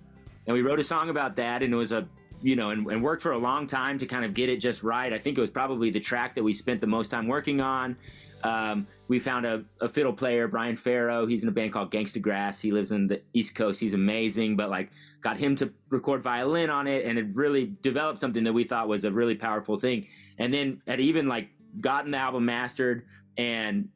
and 0.45 0.53
we 0.53 0.61
wrote 0.61 0.79
a 0.79 0.83
song 0.83 1.09
about 1.09 1.35
that. 1.37 1.63
And 1.63 1.73
it 1.73 1.77
was 1.77 1.93
a 1.93 2.07
you 2.43 2.55
know, 2.55 2.69
and, 2.69 2.85
and 2.87 3.01
worked 3.01 3.21
for 3.21 3.31
a 3.31 3.37
long 3.37 3.65
time 3.65 3.97
to 3.97 4.05
kind 4.05 4.25
of 4.25 4.33
get 4.33 4.49
it 4.49 4.57
just 4.57 4.83
right. 4.83 5.11
I 5.13 5.17
think 5.17 5.37
it 5.37 5.41
was 5.41 5.49
probably 5.49 5.89
the 5.89 5.99
track 5.99 6.35
that 6.35 6.43
we 6.43 6.53
spent 6.53 6.81
the 6.81 6.87
most 6.87 7.09
time 7.09 7.27
working 7.27 7.61
on. 7.61 7.95
Um, 8.43 8.87
we 9.07 9.19
found 9.19 9.45
a, 9.45 9.63
a, 9.79 9.87
fiddle 9.87 10.11
player, 10.11 10.49
Brian 10.49 10.75
Farrow. 10.75 11.25
He's 11.25 11.43
in 11.43 11.49
a 11.49 11.51
band 11.53 11.71
called 11.71 11.91
Gangsta 11.91 12.21
Grass. 12.21 12.59
He 12.59 12.73
lives 12.73 12.91
in 12.91 13.07
the 13.07 13.21
East 13.33 13.55
Coast. 13.55 13.79
He's 13.79 13.93
amazing, 13.93 14.57
but 14.57 14.69
like 14.69 14.91
got 15.21 15.37
him 15.37 15.55
to 15.55 15.71
record 15.89 16.21
violin 16.21 16.69
on 16.69 16.85
it, 16.85 17.05
and 17.05 17.17
it 17.17 17.27
really 17.33 17.73
developed 17.81 18.19
something 18.19 18.43
that 18.43 18.51
we 18.51 18.65
thought 18.65 18.89
was 18.89 19.05
a 19.05 19.11
really 19.11 19.35
powerful 19.35 19.77
thing. 19.77 20.07
And 20.37 20.53
then 20.53 20.81
had 20.85 20.99
even 20.99 21.29
like 21.29 21.49
gotten 21.79 22.11
the 22.11 22.17
album 22.17 22.43
mastered 22.43 23.05
and 23.37 23.87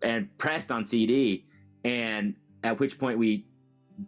and 0.00 0.36
pressed 0.38 0.70
on 0.70 0.84
CD. 0.84 1.46
And 1.84 2.36
at 2.62 2.78
which 2.78 3.00
point 3.00 3.18
we 3.18 3.46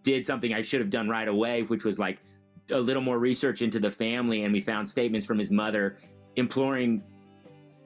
did 0.03 0.25
something 0.25 0.55
I 0.55 0.63
should 0.63 0.81
have 0.81 0.91
done 0.91 1.09
right 1.09 1.27
away, 1.27 1.63
which 1.63 1.85
was 1.85 1.99
like 1.99 2.21
a 2.73 2.79
little 2.79 3.03
more 3.03 3.19
research 3.19 3.63
into 3.63 3.79
the 3.79 3.91
family, 3.91 4.45
and 4.45 4.53
we 4.53 4.61
found 4.61 4.89
statements 4.89 5.27
from 5.27 5.39
his 5.39 5.51
mother 5.51 5.99
imploring 6.37 7.03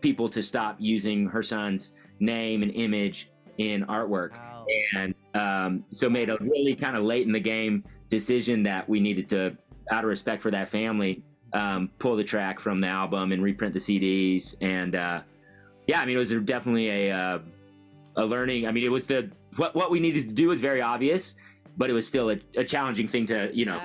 people 0.00 0.28
to 0.28 0.42
stop 0.42 0.76
using 0.78 1.26
her 1.26 1.42
son's 1.42 1.94
name 2.20 2.62
and 2.62 2.72
image 2.72 3.30
in 3.58 3.84
artwork. 3.86 4.32
Wow. 4.32 4.66
And 4.96 5.14
um, 5.34 5.84
so 5.90 6.08
made 6.08 6.30
a 6.30 6.36
really 6.40 6.74
kind 6.74 6.96
of 6.96 7.04
late 7.04 7.26
in 7.26 7.32
the 7.32 7.40
game 7.40 7.84
decision 8.08 8.62
that 8.64 8.88
we 8.88 9.00
needed 9.00 9.28
to, 9.30 9.56
out 9.90 10.04
of 10.04 10.08
respect 10.08 10.42
for 10.42 10.50
that 10.50 10.68
family, 10.68 11.22
um, 11.52 11.90
pull 11.98 12.16
the 12.16 12.24
track 12.24 12.58
from 12.58 12.80
the 12.80 12.86
album 12.86 13.32
and 13.32 13.42
reprint 13.42 13.72
the 13.72 13.80
CDs. 13.80 14.56
And 14.60 14.94
uh, 14.94 15.22
yeah, 15.86 16.00
I 16.00 16.06
mean, 16.06 16.16
it 16.16 16.18
was 16.18 16.30
definitely 16.30 16.88
a 16.88 17.12
uh, 17.12 17.38
a 18.16 18.24
learning. 18.24 18.66
I 18.66 18.72
mean, 18.72 18.84
it 18.84 18.90
was 18.90 19.06
the 19.06 19.30
what 19.56 19.74
what 19.74 19.90
we 19.90 20.00
needed 20.00 20.28
to 20.28 20.34
do 20.34 20.48
was 20.48 20.60
very 20.60 20.82
obvious, 20.82 21.36
but 21.76 21.90
it 21.90 21.92
was 21.92 22.06
still 22.06 22.30
a, 22.30 22.38
a 22.56 22.64
challenging 22.64 23.08
thing 23.08 23.26
to 23.26 23.50
you 23.52 23.64
know 23.64 23.80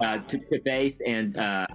uh, 0.00 0.18
to, 0.18 0.38
to, 0.38 0.60
face 0.62 1.00
and 1.00 1.36
uh, 1.36 1.66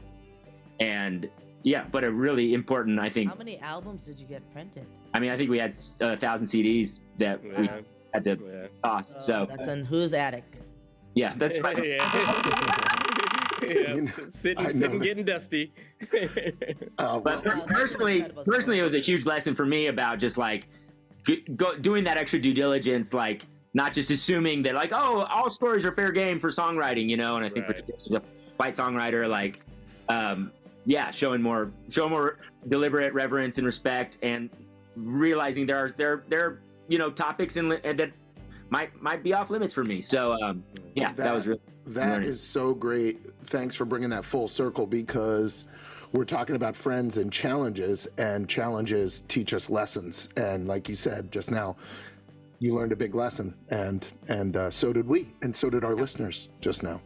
and 0.80 1.30
yeah, 1.64 1.86
but 1.92 2.04
a 2.04 2.12
really 2.12 2.54
important. 2.54 3.00
I 3.00 3.10
think. 3.10 3.30
How 3.30 3.36
many 3.36 3.60
albums 3.60 4.06
did 4.06 4.20
you 4.20 4.26
get 4.26 4.50
printed? 4.54 4.86
I 5.14 5.20
mean, 5.20 5.32
I 5.32 5.38
think 5.38 5.50
we 5.50 5.60
had 5.60 5.74
a 6.02 6.16
thousand 6.16 6.48
CDs 6.48 7.02
that 7.18 7.42
yeah. 7.44 7.60
we 7.60 7.70
had 8.14 8.24
to 8.24 8.38
yeah. 8.42 8.68
toss. 8.84 9.14
Oh, 9.16 9.20
so 9.20 9.48
that's 9.50 9.68
in 9.68 9.84
whose 9.84 10.14
attic? 10.14 10.46
Yeah, 11.16 11.34
that's 11.36 11.56
yeah. 11.64 11.76
yeah, 13.62 14.06
sitting, 14.34 14.72
sitting 14.72 15.00
getting 15.00 15.26
dusty. 15.26 15.74
uh, 16.98 17.20
but 17.20 17.44
well, 17.44 17.62
personally, 17.68 18.26
personally, 18.46 18.80
it 18.80 18.84
was 18.84 18.96
a 18.96 19.00
huge 19.00 19.26
lesson 19.26 19.54
for 19.54 19.66
me 19.66 19.88
about 19.88 20.20
just 20.20 20.38
like 20.38 20.68
go, 21.56 21.78
doing 21.78 22.06
that 22.06 22.18
extra 22.18 22.40
due 22.40 22.54
diligence, 22.54 23.14
like 23.14 23.46
not 23.74 23.94
just 23.94 24.12
assuming 24.12 24.62
that 24.64 24.76
like 24.76 24.92
oh 24.94 25.28
all 25.30 25.50
stories 25.50 25.86
are 25.86 25.92
fair 25.92 26.12
game 26.12 26.40
for 26.40 26.50
songwriting 26.50 27.08
you 27.08 27.18
know? 27.18 27.38
And 27.38 27.46
i 27.46 27.50
think 27.50 27.68
right. 27.68 27.84
as 28.06 28.14
a 28.14 28.22
fight 28.58 28.76
songwriter 28.76 29.30
like 29.30 29.62
um 30.10 30.52
yeah 30.86 31.12
showing 31.12 31.42
more 31.42 31.72
showing 31.90 32.12
more 32.12 32.38
deliberate 32.68 33.14
reverence 33.14 33.58
and 33.58 33.66
respect 33.66 34.18
and 34.22 34.50
realizing 34.96 35.66
there 35.66 35.78
are 35.78 35.90
there 35.90 36.24
there 36.30 36.46
are 36.46 36.62
you 36.88 36.98
know 36.98 37.10
topics 37.10 37.58
and 37.58 37.72
that 37.72 38.12
might 38.70 39.02
might 39.02 39.24
be 39.24 39.34
off 39.34 39.50
limits 39.50 39.74
for 39.74 39.84
me. 39.84 40.02
So 40.02 40.34
um 40.42 40.64
yeah 40.96 41.14
that, 41.14 41.18
that 41.18 41.34
was 41.34 41.48
really 41.48 41.62
that 41.88 42.24
is 42.24 42.42
so 42.42 42.74
great. 42.74 43.20
Thanks 43.46 43.76
for 43.76 43.86
bringing 43.86 44.10
that 44.10 44.24
full 44.26 44.48
circle 44.48 44.86
because 44.86 45.66
we're 46.12 46.26
talking 46.26 46.56
about 46.56 46.76
friends 46.76 47.18
and 47.18 47.32
challenges 47.32 48.08
and 48.18 48.48
challenges 48.48 49.22
teach 49.22 49.54
us 49.54 49.70
lessons. 49.70 50.30
And 50.38 50.68
like 50.68 50.90
you 50.90 50.96
said 50.96 51.32
just 51.32 51.52
now 51.52 51.78
you 52.60 52.76
learned 52.76 52.92
a 52.92 52.96
big 52.96 53.16
lesson, 53.16 53.56
and 53.70 54.12
and 54.28 54.56
uh, 54.56 54.70
so 54.70 54.94
did 54.94 55.08
we, 55.08 55.34
and 55.42 55.56
so 55.56 55.70
did 55.70 55.84
our 55.84 55.94
yeah. 55.94 56.02
listeners 56.02 56.50
just 56.62 56.84
now. 56.84 57.02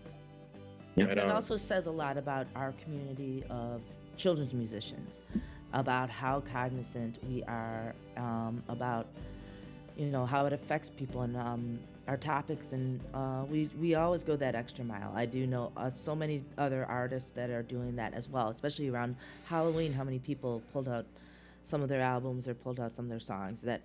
Yeah. 0.95 1.05
It 1.05 1.19
also 1.19 1.57
says 1.57 1.87
a 1.87 1.91
lot 1.91 2.17
about 2.17 2.47
our 2.55 2.73
community 2.83 3.43
of 3.49 3.81
children's 4.17 4.53
musicians, 4.53 5.19
about 5.73 6.09
how 6.09 6.41
cognizant 6.41 7.17
we 7.27 7.43
are 7.43 7.95
um, 8.17 8.63
about, 8.67 9.07
you 9.97 10.05
know, 10.07 10.25
how 10.25 10.45
it 10.45 10.53
affects 10.53 10.89
people 10.89 11.21
and 11.21 11.35
um, 11.35 11.79
our 12.07 12.17
topics, 12.17 12.73
and 12.73 12.99
uh, 13.13 13.43
we 13.49 13.69
we 13.79 13.95
always 13.95 14.23
go 14.23 14.35
that 14.35 14.55
extra 14.55 14.83
mile. 14.83 15.11
I 15.15 15.25
do 15.25 15.47
know 15.47 15.71
uh, 15.77 15.89
so 15.89 16.15
many 16.15 16.43
other 16.57 16.85
artists 16.85 17.31
that 17.31 17.49
are 17.49 17.63
doing 17.63 17.95
that 17.95 18.13
as 18.13 18.27
well, 18.27 18.49
especially 18.49 18.89
around 18.89 19.15
Halloween. 19.45 19.93
How 19.93 20.03
many 20.03 20.19
people 20.19 20.61
pulled 20.73 20.89
out 20.89 21.05
some 21.63 21.81
of 21.81 21.89
their 21.89 22.01
albums 22.01 22.47
or 22.47 22.53
pulled 22.53 22.79
out 22.79 22.95
some 22.95 23.05
of 23.05 23.09
their 23.09 23.19
songs 23.19 23.61
that 23.61 23.81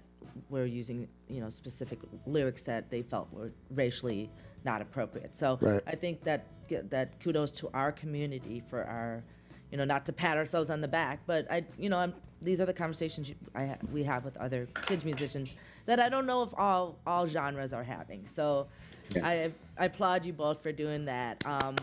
were 0.51 0.67
using 0.67 1.09
you 1.29 1.41
know 1.41 1.51
specific 1.51 1.99
lyrics 2.27 2.63
that 2.63 2.91
they 2.91 3.03
felt 3.03 3.33
were 3.33 3.53
racially 3.71 4.31
not 4.65 4.83
appropriate. 4.83 5.37
So 5.37 5.59
right. 5.61 5.83
I 5.87 5.95
think 5.95 6.25
that 6.25 6.47
that 6.91 7.19
kudos 7.21 7.51
to 7.53 7.71
our 7.75 7.93
community 7.93 8.63
for 8.69 8.85
our 8.85 9.23
you 9.71 9.79
know 9.79 9.85
not 9.85 10.07
to 10.07 10.13
pat 10.13 10.37
ourselves 10.37 10.71
on 10.71 10.81
the 10.81 10.89
back, 10.89 11.21
but 11.27 11.51
I 11.51 11.65
you 11.79 11.89
know 11.89 11.99
I'm, 11.99 12.15
these 12.41 12.61
are 12.61 12.67
the 12.67 12.73
conversations 12.73 13.33
I, 13.55 13.77
we 13.93 14.05
have 14.05 14.25
with 14.25 14.37
other 14.37 14.69
kids 14.87 15.05
musicians 15.05 15.61
that 15.87 15.99
I 16.01 16.09
don't 16.09 16.27
know 16.27 16.43
if 16.43 16.51
all 16.57 16.99
all 17.07 17.27
genres 17.27 17.73
are 17.73 17.85
having. 17.85 18.27
So 18.27 18.67
yeah. 19.15 19.27
I 19.27 19.53
I 19.79 19.87
applaud 19.87 20.25
you 20.25 20.33
both 20.33 20.63
for 20.63 20.73
doing 20.73 21.05
that. 21.07 21.45
Um, 21.47 21.77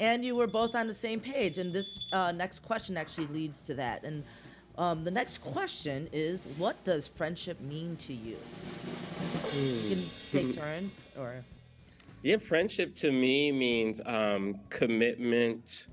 and 0.00 0.24
you 0.24 0.34
were 0.34 0.48
both 0.48 0.74
on 0.74 0.88
the 0.88 0.94
same 0.94 1.20
page, 1.20 1.58
and 1.58 1.72
this 1.72 2.06
uh, 2.12 2.32
next 2.32 2.60
question 2.60 2.96
actually 2.96 3.28
leads 3.28 3.62
to 3.62 3.74
that. 3.74 4.02
And 4.02 4.24
um, 4.76 5.04
the 5.04 5.10
next 5.10 5.38
question 5.38 6.08
is, 6.12 6.46
what 6.58 6.82
does 6.84 7.06
friendship 7.06 7.60
mean 7.60 7.96
to 7.96 8.12
you? 8.12 8.36
You 9.54 9.96
can 9.96 10.04
take 10.32 10.46
hmm. 10.46 10.60
turns, 10.60 11.00
or 11.16 11.44
yeah, 12.22 12.38
friendship 12.38 12.94
to 12.96 13.12
me 13.12 13.52
means 13.52 14.00
um, 14.06 14.58
commitment 14.70 15.86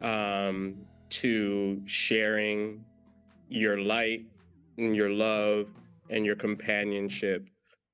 um, 0.00 0.76
to 1.10 1.82
sharing 1.86 2.84
your 3.48 3.78
light 3.78 4.24
and 4.78 4.96
your 4.96 5.10
love 5.10 5.66
and 6.08 6.24
your 6.24 6.36
companionship 6.36 7.48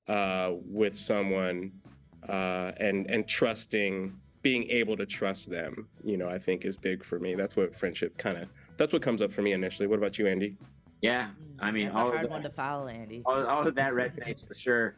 uh, 0.07 0.53
with 0.64 0.96
someone, 0.96 1.72
uh, 2.29 2.72
and 2.79 3.11
and 3.11 3.27
trusting, 3.27 4.12
being 4.42 4.70
able 4.70 4.96
to 4.96 5.07
trust 5.07 5.51
them. 5.51 5.88
You 6.05 6.16
know, 6.16 6.29
I 6.29 6.38
think 6.38 6.64
is 6.64 6.77
big 6.77 7.05
for 7.05 7.18
me. 7.18 7.35
That's 7.35 7.57
what 7.57 7.74
friendship 7.74 8.16
kind 8.18 8.38
of 8.38 8.48
that's 8.79 8.93
what 8.93 9.03
comes 9.03 9.21
up 9.21 9.33
for 9.33 9.43
me 9.43 9.53
initially. 9.53 9.87
What 9.87 9.99
about 9.99 10.19
you, 10.19 10.27
Andy? 10.27 10.57
Yeah, 11.03 11.31
I 11.61 11.71
mean, 11.71 11.87
that's 11.87 11.97
all 11.97 12.09
a 12.09 12.12
hard 12.12 12.25
that, 12.25 12.31
one 12.31 12.43
to 12.43 12.51
follow, 12.51 12.88
Andy. 12.88 13.23
All, 13.27 13.45
all 13.47 13.67
of 13.67 13.75
that 13.75 13.93
resonates 13.93 14.47
for 14.47 14.55
sure. 14.55 14.95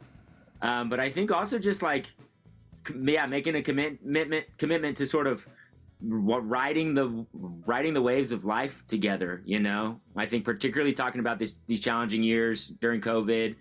Um, 0.62 0.88
but 0.88 1.01
I 1.01 1.11
think 1.11 1.31
also 1.31 1.59
just 1.59 1.83
like, 1.83 2.07
yeah, 3.03 3.27
making 3.27 3.57
a 3.57 3.62
commitment 3.62 4.47
commitment 4.59 4.97
to 4.99 5.07
sort 5.07 5.27
of 5.27 5.47
riding 6.03 6.95
the 6.95 7.27
riding 7.66 7.93
the 7.93 8.03
waves 8.03 8.33
of 8.33 8.45
life 8.45 8.85
together. 8.87 9.43
You 9.45 9.61
know, 9.61 10.01
I 10.16 10.27
think 10.27 10.45
particularly 10.45 10.93
talking 10.93 11.21
about 11.21 11.38
this 11.38 11.57
these 11.66 11.81
challenging 11.81 12.23
years 12.23 12.69
during 12.69 13.01
COVID. 13.01 13.57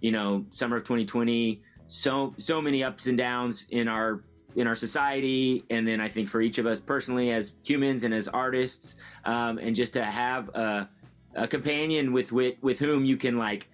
You 0.00 0.12
know, 0.12 0.44
summer 0.50 0.76
of 0.76 0.82
2020. 0.82 1.62
So 1.86 2.34
so 2.38 2.60
many 2.60 2.82
ups 2.82 3.06
and 3.06 3.16
downs 3.16 3.66
in 3.70 3.88
our 3.88 4.24
in 4.56 4.66
our 4.66 4.74
society, 4.74 5.64
and 5.70 5.86
then 5.86 6.00
I 6.00 6.08
think 6.08 6.28
for 6.28 6.40
each 6.40 6.58
of 6.58 6.66
us 6.66 6.80
personally 6.80 7.30
as 7.32 7.52
humans 7.64 8.04
and 8.04 8.14
as 8.14 8.28
artists, 8.28 8.96
um, 9.24 9.58
and 9.58 9.74
just 9.74 9.92
to 9.94 10.04
have 10.04 10.48
a, 10.50 10.88
a 11.34 11.48
companion 11.48 12.12
with, 12.12 12.32
with 12.32 12.56
with 12.62 12.78
whom 12.78 13.04
you 13.04 13.16
can 13.16 13.36
like 13.36 13.68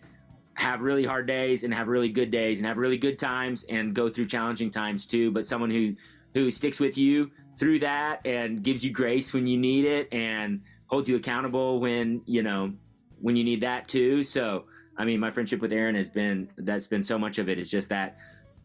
have 0.54 0.80
really 0.80 1.04
hard 1.04 1.26
days 1.26 1.64
and 1.64 1.72
have 1.72 1.88
really 1.88 2.08
good 2.08 2.30
days 2.30 2.58
and 2.58 2.66
have 2.66 2.76
really 2.76 2.98
good 2.98 3.18
times 3.18 3.64
and 3.64 3.94
go 3.94 4.08
through 4.08 4.26
challenging 4.26 4.70
times 4.70 5.06
too. 5.06 5.30
But 5.30 5.46
someone 5.46 5.70
who 5.70 5.94
who 6.34 6.50
sticks 6.50 6.80
with 6.80 6.96
you 6.96 7.30
through 7.58 7.80
that 7.80 8.20
and 8.24 8.62
gives 8.62 8.84
you 8.84 8.90
grace 8.90 9.32
when 9.34 9.46
you 9.46 9.58
need 9.58 9.84
it 9.84 10.08
and 10.12 10.62
holds 10.86 11.08
you 11.08 11.16
accountable 11.16 11.80
when 11.80 12.22
you 12.26 12.42
know 12.42 12.72
when 13.20 13.36
you 13.36 13.44
need 13.44 13.60
that 13.60 13.88
too. 13.88 14.22
So 14.22 14.64
I 14.96 15.04
mean, 15.04 15.20
my 15.20 15.30
friendship 15.30 15.60
with 15.60 15.72
Aaron 15.72 15.94
has 15.94 16.10
been 16.10 16.50
that's 16.58 16.86
been 16.86 17.02
so 17.02 17.18
much 17.18 17.38
of 17.38 17.48
it 17.48 17.58
is 17.58 17.70
just 17.70 17.88
that 17.88 18.18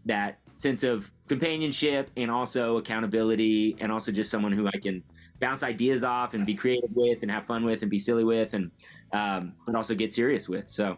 that 0.06 0.40
sense 0.56 0.84
of 0.84 1.12
companionship 1.28 2.10
and 2.18 2.32
also 2.32 2.78
accountability 2.78 3.76
and 3.80 3.92
also 3.92 4.12
just 4.12 4.32
someone 4.32 4.52
who 4.52 4.68
I 4.68 4.78
can 4.82 5.04
bounce 5.40 5.64
ideas 5.64 6.04
off 6.04 6.34
and 6.34 6.46
be 6.46 6.56
creative 6.56 6.90
with 6.94 7.22
and 7.22 7.32
have 7.32 7.46
fun 7.46 7.66
with 7.66 7.82
and 7.82 7.92
be 7.92 8.00
silly 8.00 8.24
with 8.24 8.54
and 8.54 8.72
um, 9.12 9.54
and 9.68 9.76
also 9.76 9.94
get 9.96 10.14
serious 10.14 10.48
with. 10.48 10.68
So 10.68 10.98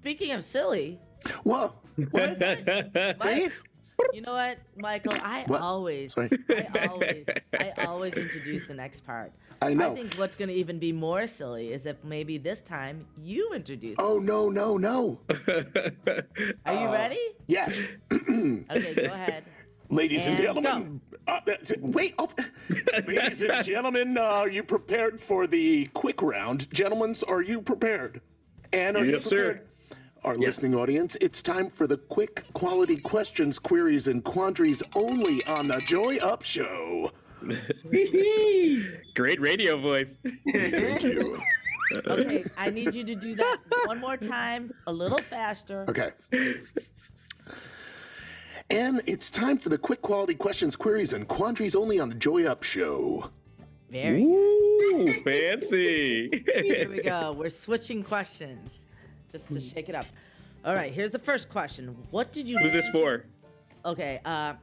speaking 0.00 0.32
of 0.32 0.44
silly, 0.44 1.00
well, 1.44 1.82
what? 2.10 2.38
Mike, 3.18 3.52
you 4.12 4.20
know 4.22 4.34
what, 4.34 4.58
Michael? 4.76 5.14
I 5.22 5.44
what? 5.46 5.60
always, 5.60 6.14
I 6.16 6.88
always, 6.90 7.26
I 7.58 7.72
always 7.86 8.14
introduce 8.14 8.66
the 8.66 8.74
next 8.74 9.04
part. 9.06 9.32
I 9.64 9.74
know. 9.74 9.92
I 9.92 9.94
think 9.94 10.14
what's 10.14 10.34
going 10.34 10.48
to 10.48 10.54
even 10.54 10.78
be 10.78 10.92
more 10.92 11.26
silly 11.26 11.72
is 11.72 11.86
if 11.86 12.02
maybe 12.04 12.38
this 12.38 12.60
time 12.60 13.06
you 13.22 13.52
introduce. 13.54 13.96
Oh 13.98 14.18
no 14.18 14.48
no 14.48 14.76
no! 14.76 15.18
Are 16.66 16.74
you 16.74 16.88
uh, 16.88 16.92
ready? 16.92 17.20
Yes. 17.46 17.88
okay, 18.12 18.94
go 18.94 19.04
ahead. 19.04 19.44
Ladies 19.90 20.26
and, 20.26 20.36
and 20.36 20.44
gentlemen, 20.44 21.00
uh, 21.28 21.40
wait 21.80 22.14
up. 22.18 22.38
Ladies 23.06 23.42
and 23.42 23.64
gentlemen, 23.64 24.18
uh, 24.18 24.22
are 24.22 24.48
you 24.48 24.62
prepared 24.62 25.20
for 25.20 25.46
the 25.46 25.86
quick 25.94 26.22
round? 26.22 26.70
Gentlemen, 26.72 27.14
are 27.28 27.42
you 27.42 27.60
prepared? 27.60 28.20
And 28.72 28.96
are 28.96 29.04
yes, 29.04 29.24
you 29.24 29.30
prepared? 29.30 29.58
Sir. 29.58 29.96
Our 30.24 30.32
yes. 30.34 30.40
listening 30.40 30.74
audience, 30.74 31.16
it's 31.20 31.42
time 31.42 31.68
for 31.68 31.86
the 31.86 31.98
quick 31.98 32.44
quality 32.54 32.96
questions, 32.96 33.58
queries, 33.58 34.08
and 34.08 34.24
quandaries 34.24 34.82
only 34.96 35.40
on 35.48 35.68
the 35.68 35.82
Joy 35.86 36.16
Up 36.16 36.42
Show. 36.42 37.12
Great 39.14 39.40
radio 39.40 39.80
voice. 39.80 40.18
Thank 40.52 41.02
you. 41.02 41.40
Okay, 42.06 42.44
I 42.56 42.70
need 42.70 42.94
you 42.94 43.04
to 43.04 43.14
do 43.14 43.34
that 43.34 43.58
one 43.84 44.00
more 44.00 44.16
time, 44.16 44.72
a 44.86 44.92
little 44.92 45.18
faster. 45.18 45.84
Okay. 45.88 46.10
And 48.70 49.02
it's 49.06 49.30
time 49.30 49.58
for 49.58 49.68
the 49.68 49.78
quick 49.78 50.00
quality 50.00 50.34
questions, 50.34 50.74
queries, 50.74 51.12
and 51.12 51.28
quandaries 51.28 51.76
only 51.76 52.00
on 52.00 52.08
the 52.08 52.14
Joy 52.14 52.46
Up 52.46 52.62
Show. 52.62 53.30
Very. 53.90 54.22
Ooh, 54.24 55.22
fancy. 55.22 56.44
Here 56.62 56.88
we 56.88 57.02
go. 57.02 57.32
We're 57.32 57.50
switching 57.50 58.02
questions 58.02 58.86
just 59.30 59.50
to 59.52 59.60
shake 59.60 59.88
it 59.88 59.94
up. 59.94 60.06
All 60.64 60.74
right, 60.74 60.92
here's 60.92 61.12
the 61.12 61.18
first 61.18 61.50
question. 61.50 61.94
What 62.10 62.32
did 62.32 62.48
you 62.48 62.58
Who's 62.58 62.72
this 62.72 62.88
for? 62.88 63.26
Okay, 63.84 64.20
uh 64.24 64.54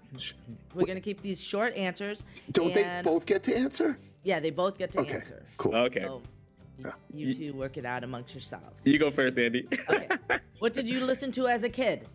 we're 0.73 0.85
going 0.85 0.95
to 0.95 1.01
keep 1.01 1.21
these 1.21 1.39
short 1.41 1.75
answers. 1.75 2.23
Don't 2.51 2.73
they 2.73 2.83
and- 2.83 3.05
both 3.05 3.25
get 3.25 3.43
to 3.43 3.55
answer? 3.55 3.97
Yeah, 4.23 4.39
they 4.39 4.49
both 4.51 4.77
get 4.77 4.91
to 4.93 4.99
Okay, 4.99 5.13
answer. 5.15 5.43
cool. 5.57 5.75
Okay. 5.75 6.03
So 6.03 6.21
y- 6.83 6.91
you 7.13 7.33
two 7.33 7.53
work 7.53 7.77
it 7.77 7.85
out 7.85 8.03
amongst 8.03 8.33
yourselves. 8.33 8.81
You 8.83 8.97
go 8.99 9.09
first, 9.11 9.37
Andy. 9.37 9.67
Okay. 9.89 10.07
what 10.59 10.73
did 10.73 10.87
you 10.87 10.99
listen 11.11 11.31
to 11.33 11.47
as 11.47 11.63
a 11.63 11.69
kid? 11.69 12.07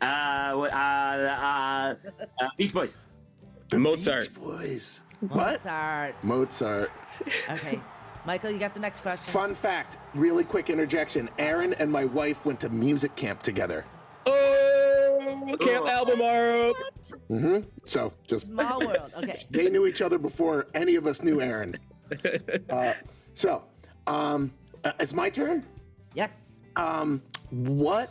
Uh, 0.00 0.52
what, 0.54 0.72
uh, 0.72 0.76
uh, 0.76 1.94
uh, 2.40 2.48
Beach 2.56 2.72
Boys. 2.72 2.96
The 3.70 3.78
Mozart. 3.78 4.28
Beach 4.28 4.34
Boys. 4.40 5.00
What? 5.20 5.52
Mozart. 5.64 6.14
Mozart. 6.22 6.90
Okay. 7.50 7.80
Michael, 8.24 8.50
you 8.52 8.58
got 8.58 8.74
the 8.74 8.80
next 8.80 9.00
question. 9.00 9.32
Fun 9.32 9.54
fact, 9.54 9.98
really 10.14 10.44
quick 10.44 10.70
interjection. 10.70 11.28
Aaron 11.38 11.72
and 11.74 11.90
my 11.90 12.04
wife 12.04 12.44
went 12.44 12.60
to 12.60 12.68
music 12.68 13.14
camp 13.16 13.42
together. 13.42 13.84
Oh, 15.52 15.56
Camp 15.56 15.84
Oh. 15.86 15.88
Albemarle. 15.88 16.74
hmm 17.28 17.58
So 17.84 18.12
just 18.26 18.46
Small 18.46 18.80
world. 18.80 19.12
Okay. 19.16 19.44
they 19.50 19.68
knew 19.70 19.86
each 19.86 20.02
other 20.02 20.18
before 20.18 20.66
any 20.74 20.94
of 20.96 21.06
us 21.06 21.22
knew 21.22 21.40
Aaron. 21.40 21.76
Uh, 22.70 22.94
so, 23.34 23.62
um, 24.06 24.50
uh, 24.82 24.92
it's 24.98 25.12
my 25.12 25.28
turn. 25.28 25.62
Yes. 26.14 26.52
Um, 26.76 27.22
what 27.50 28.10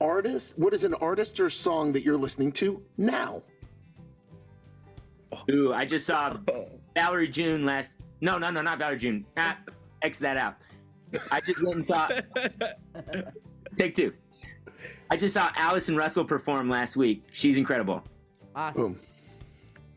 artist? 0.00 0.58
What 0.58 0.74
is 0.74 0.82
an 0.82 0.94
artist 0.94 1.38
or 1.38 1.48
song 1.48 1.92
that 1.92 2.02
you're 2.04 2.16
listening 2.18 2.50
to 2.52 2.82
now? 2.98 3.42
Ooh, 5.50 5.72
I 5.72 5.84
just 5.84 6.06
saw 6.06 6.36
Valerie 6.94 7.28
June 7.28 7.64
last. 7.64 7.98
No, 8.20 8.36
no, 8.38 8.50
no, 8.50 8.62
not 8.62 8.78
Valerie 8.78 8.98
June. 8.98 9.24
Ah, 9.36 9.58
X 10.02 10.18
that 10.18 10.36
out. 10.36 10.56
I 11.30 11.40
just 11.40 11.62
went 11.62 11.76
and 11.76 11.86
saw. 11.86 12.08
Take 13.76 13.94
two. 13.94 14.12
I 15.10 15.16
just 15.16 15.34
saw 15.34 15.50
Allison 15.56 15.96
Russell 15.96 16.24
perform 16.24 16.68
last 16.68 16.96
week. 16.96 17.24
She's 17.30 17.56
incredible. 17.56 18.02
Awesome. 18.56 18.94
Boom. 18.94 19.00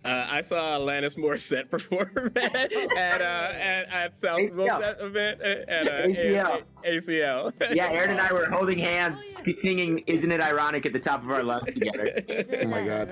Uh, 0.05 0.25
I 0.29 0.41
saw 0.41 0.77
Alanis 0.77 1.17
Morissette 1.17 1.69
perform 1.71 2.31
at 2.37 2.71
at, 2.71 3.21
uh, 3.21 3.25
at, 3.53 3.89
at 3.89 4.19
South 4.21 4.39
ACL. 4.39 4.55
what 4.55 4.71
was 4.71 4.81
that 4.81 5.01
event 5.01 5.41
at, 5.41 5.69
at 5.69 5.87
uh, 5.87 6.07
ACL. 6.07 6.63
ACL. 6.85 7.53
Yeah, 7.75 7.89
Aaron 7.89 8.11
and 8.11 8.21
I 8.21 8.31
were 8.31 8.45
holding 8.45 8.79
hands, 8.79 9.21
singing 9.59 9.99
"Isn't 10.07 10.31
It 10.31 10.39
Ironic" 10.39 10.85
at 10.85 10.93
the 10.93 10.99
top 10.99 11.23
of 11.23 11.31
our 11.31 11.43
lungs 11.43 11.73
together. 11.73 12.23
Oh 12.63 12.67
my 12.67 12.85
God. 12.85 13.11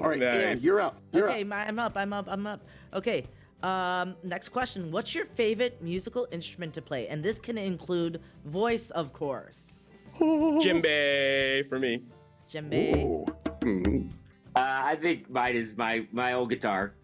All 0.00 0.08
right, 0.08 0.18
Nice. 0.18 0.34
Dan, 0.34 0.58
you're 0.62 0.80
up. 0.80 0.98
You're 1.12 1.28
Okay, 1.30 1.42
up. 1.42 1.48
my, 1.48 1.66
I'm 1.66 1.78
up. 1.78 1.96
I'm 1.96 2.12
up. 2.14 2.26
I'm 2.28 2.46
up. 2.46 2.60
Okay. 2.94 3.26
Um, 3.62 4.14
next 4.22 4.48
question. 4.50 4.90
What's 4.90 5.14
your 5.14 5.24
favorite 5.26 5.82
musical 5.82 6.26
instrument 6.32 6.72
to 6.74 6.82
play? 6.82 7.08
And 7.08 7.22
this 7.22 7.38
can 7.38 7.58
include 7.58 8.20
voice, 8.46 8.90
of 8.90 9.12
course. 9.12 9.83
Djembe 10.18 11.68
for 11.68 11.78
me. 11.78 12.02
Djembe. 12.50 12.96
Ooh. 13.04 13.24
Mhm. 13.60 14.10
Uh, 14.56 14.60
I 14.60 14.96
think 14.96 15.28
mine 15.30 15.56
is 15.56 15.76
my 15.76 16.06
my 16.12 16.32
old 16.34 16.50
guitar. 16.50 16.94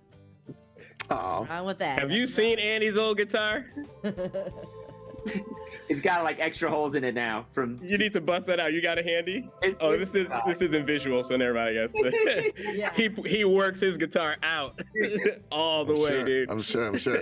Oh, 1.10 1.44
On 1.50 1.64
with 1.64 1.78
that. 1.78 1.98
Have 1.98 2.12
you 2.12 2.26
seen 2.26 2.58
Andy's 2.60 2.96
old 2.96 3.16
guitar? 3.16 3.66
It's 4.04 5.60
got 5.98 6.22
like 6.22 6.38
extra 6.38 6.70
holes 6.70 6.94
in 6.94 7.03
it 7.03 7.14
now. 7.16 7.46
From 7.50 7.81
You 7.83 7.98
need 7.98 8.12
to 8.12 8.20
bust 8.20 8.46
that 8.46 8.61
out. 8.61 8.72
You 8.72 8.81
got 8.81 8.98
it 8.98 9.05
handy? 9.07 9.48
It's- 9.61 9.79
oh, 9.81 9.96
this 9.98 10.14
is 10.14 10.29
this 10.46 10.61
isn't 10.61 10.87
visual, 10.87 11.24
so 11.24 11.37
never 11.37 11.55
mind, 11.55 11.70
I 11.70 11.72
guess. 11.72 11.92
But 12.00 12.14
Yeah. 12.76 12.92
he 12.94 13.09
he 13.26 13.44
works 13.44 13.81
his 13.81 13.96
guitar 13.96 14.37
out 14.44 14.79
all 15.50 15.85
the 15.85 15.94
way, 15.94 16.09
sure. 16.09 16.24
dude. 16.24 16.50
I'm 16.50 16.61
sure. 16.62 16.87
I'm 16.87 16.98
sure. 16.98 17.20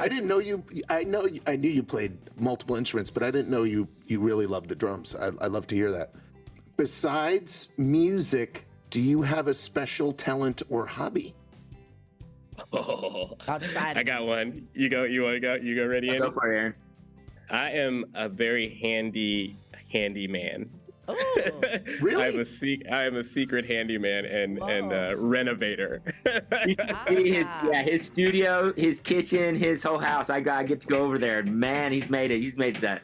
I 0.00 0.08
didn't 0.08 0.26
know 0.26 0.38
you. 0.40 0.64
I 0.88 1.04
know. 1.04 1.28
I 1.46 1.54
knew 1.54 1.70
you 1.70 1.84
played 1.84 2.16
multiple 2.40 2.74
instruments, 2.74 3.10
but 3.10 3.22
I 3.22 3.30
didn't 3.30 3.50
know 3.50 3.62
you. 3.62 3.86
You 4.06 4.18
really 4.20 4.46
loved 4.46 4.68
the 4.68 4.74
drums. 4.74 5.14
I, 5.14 5.26
I 5.40 5.46
love 5.46 5.68
to 5.68 5.76
hear 5.76 5.92
that. 5.92 6.14
Besides 6.76 7.68
music, 7.76 8.66
do 8.90 9.00
you 9.00 9.22
have 9.22 9.46
a 9.48 9.54
special 9.54 10.10
talent 10.12 10.62
or 10.70 10.86
hobby? 10.86 11.34
Oh, 12.72 13.36
Outside. 13.48 13.96
I 13.98 14.02
got 14.02 14.26
one. 14.26 14.66
You 14.74 14.88
go. 14.88 15.04
You 15.04 15.22
want 15.22 15.34
to 15.36 15.40
go? 15.40 15.54
You 15.54 15.76
go 15.76 15.86
ready, 15.86 16.08
Andy? 16.08 16.20
go 16.20 16.30
for 16.30 16.52
it, 16.52 16.56
Aaron. 16.56 16.74
I 17.50 17.70
am 17.70 18.04
a 18.14 18.28
very 18.28 18.78
handy 18.82 19.56
handy 19.92 20.26
man. 20.28 20.68
Oh, 21.10 21.16
Really? 22.02 22.22
I'm 22.22 22.38
a 22.40 22.44
sec- 22.44 22.86
I 22.92 23.04
am 23.06 23.16
a 23.16 23.24
secret 23.24 23.64
handyman 23.64 24.26
and 24.26 24.58
and 24.58 24.92
uh, 24.92 25.14
renovator. 25.16 26.02
You 26.66 26.76
can 26.76 26.94
see 26.96 27.32
his 27.32 27.46
Ah. 27.48 27.68
yeah 27.72 27.82
his 27.82 28.04
studio, 28.04 28.72
his 28.74 29.00
kitchen, 29.00 29.54
his 29.54 29.82
whole 29.82 29.98
house. 29.98 30.28
I 30.28 30.40
got 30.40 30.58
I 30.58 30.62
get 30.64 30.80
to 30.82 30.86
go 30.86 31.02
over 31.04 31.16
there. 31.18 31.38
and 31.38 31.56
Man, 31.56 31.92
he's 31.92 32.10
made 32.10 32.30
it. 32.30 32.40
He's 32.40 32.58
made 32.58 32.76
that 32.76 33.02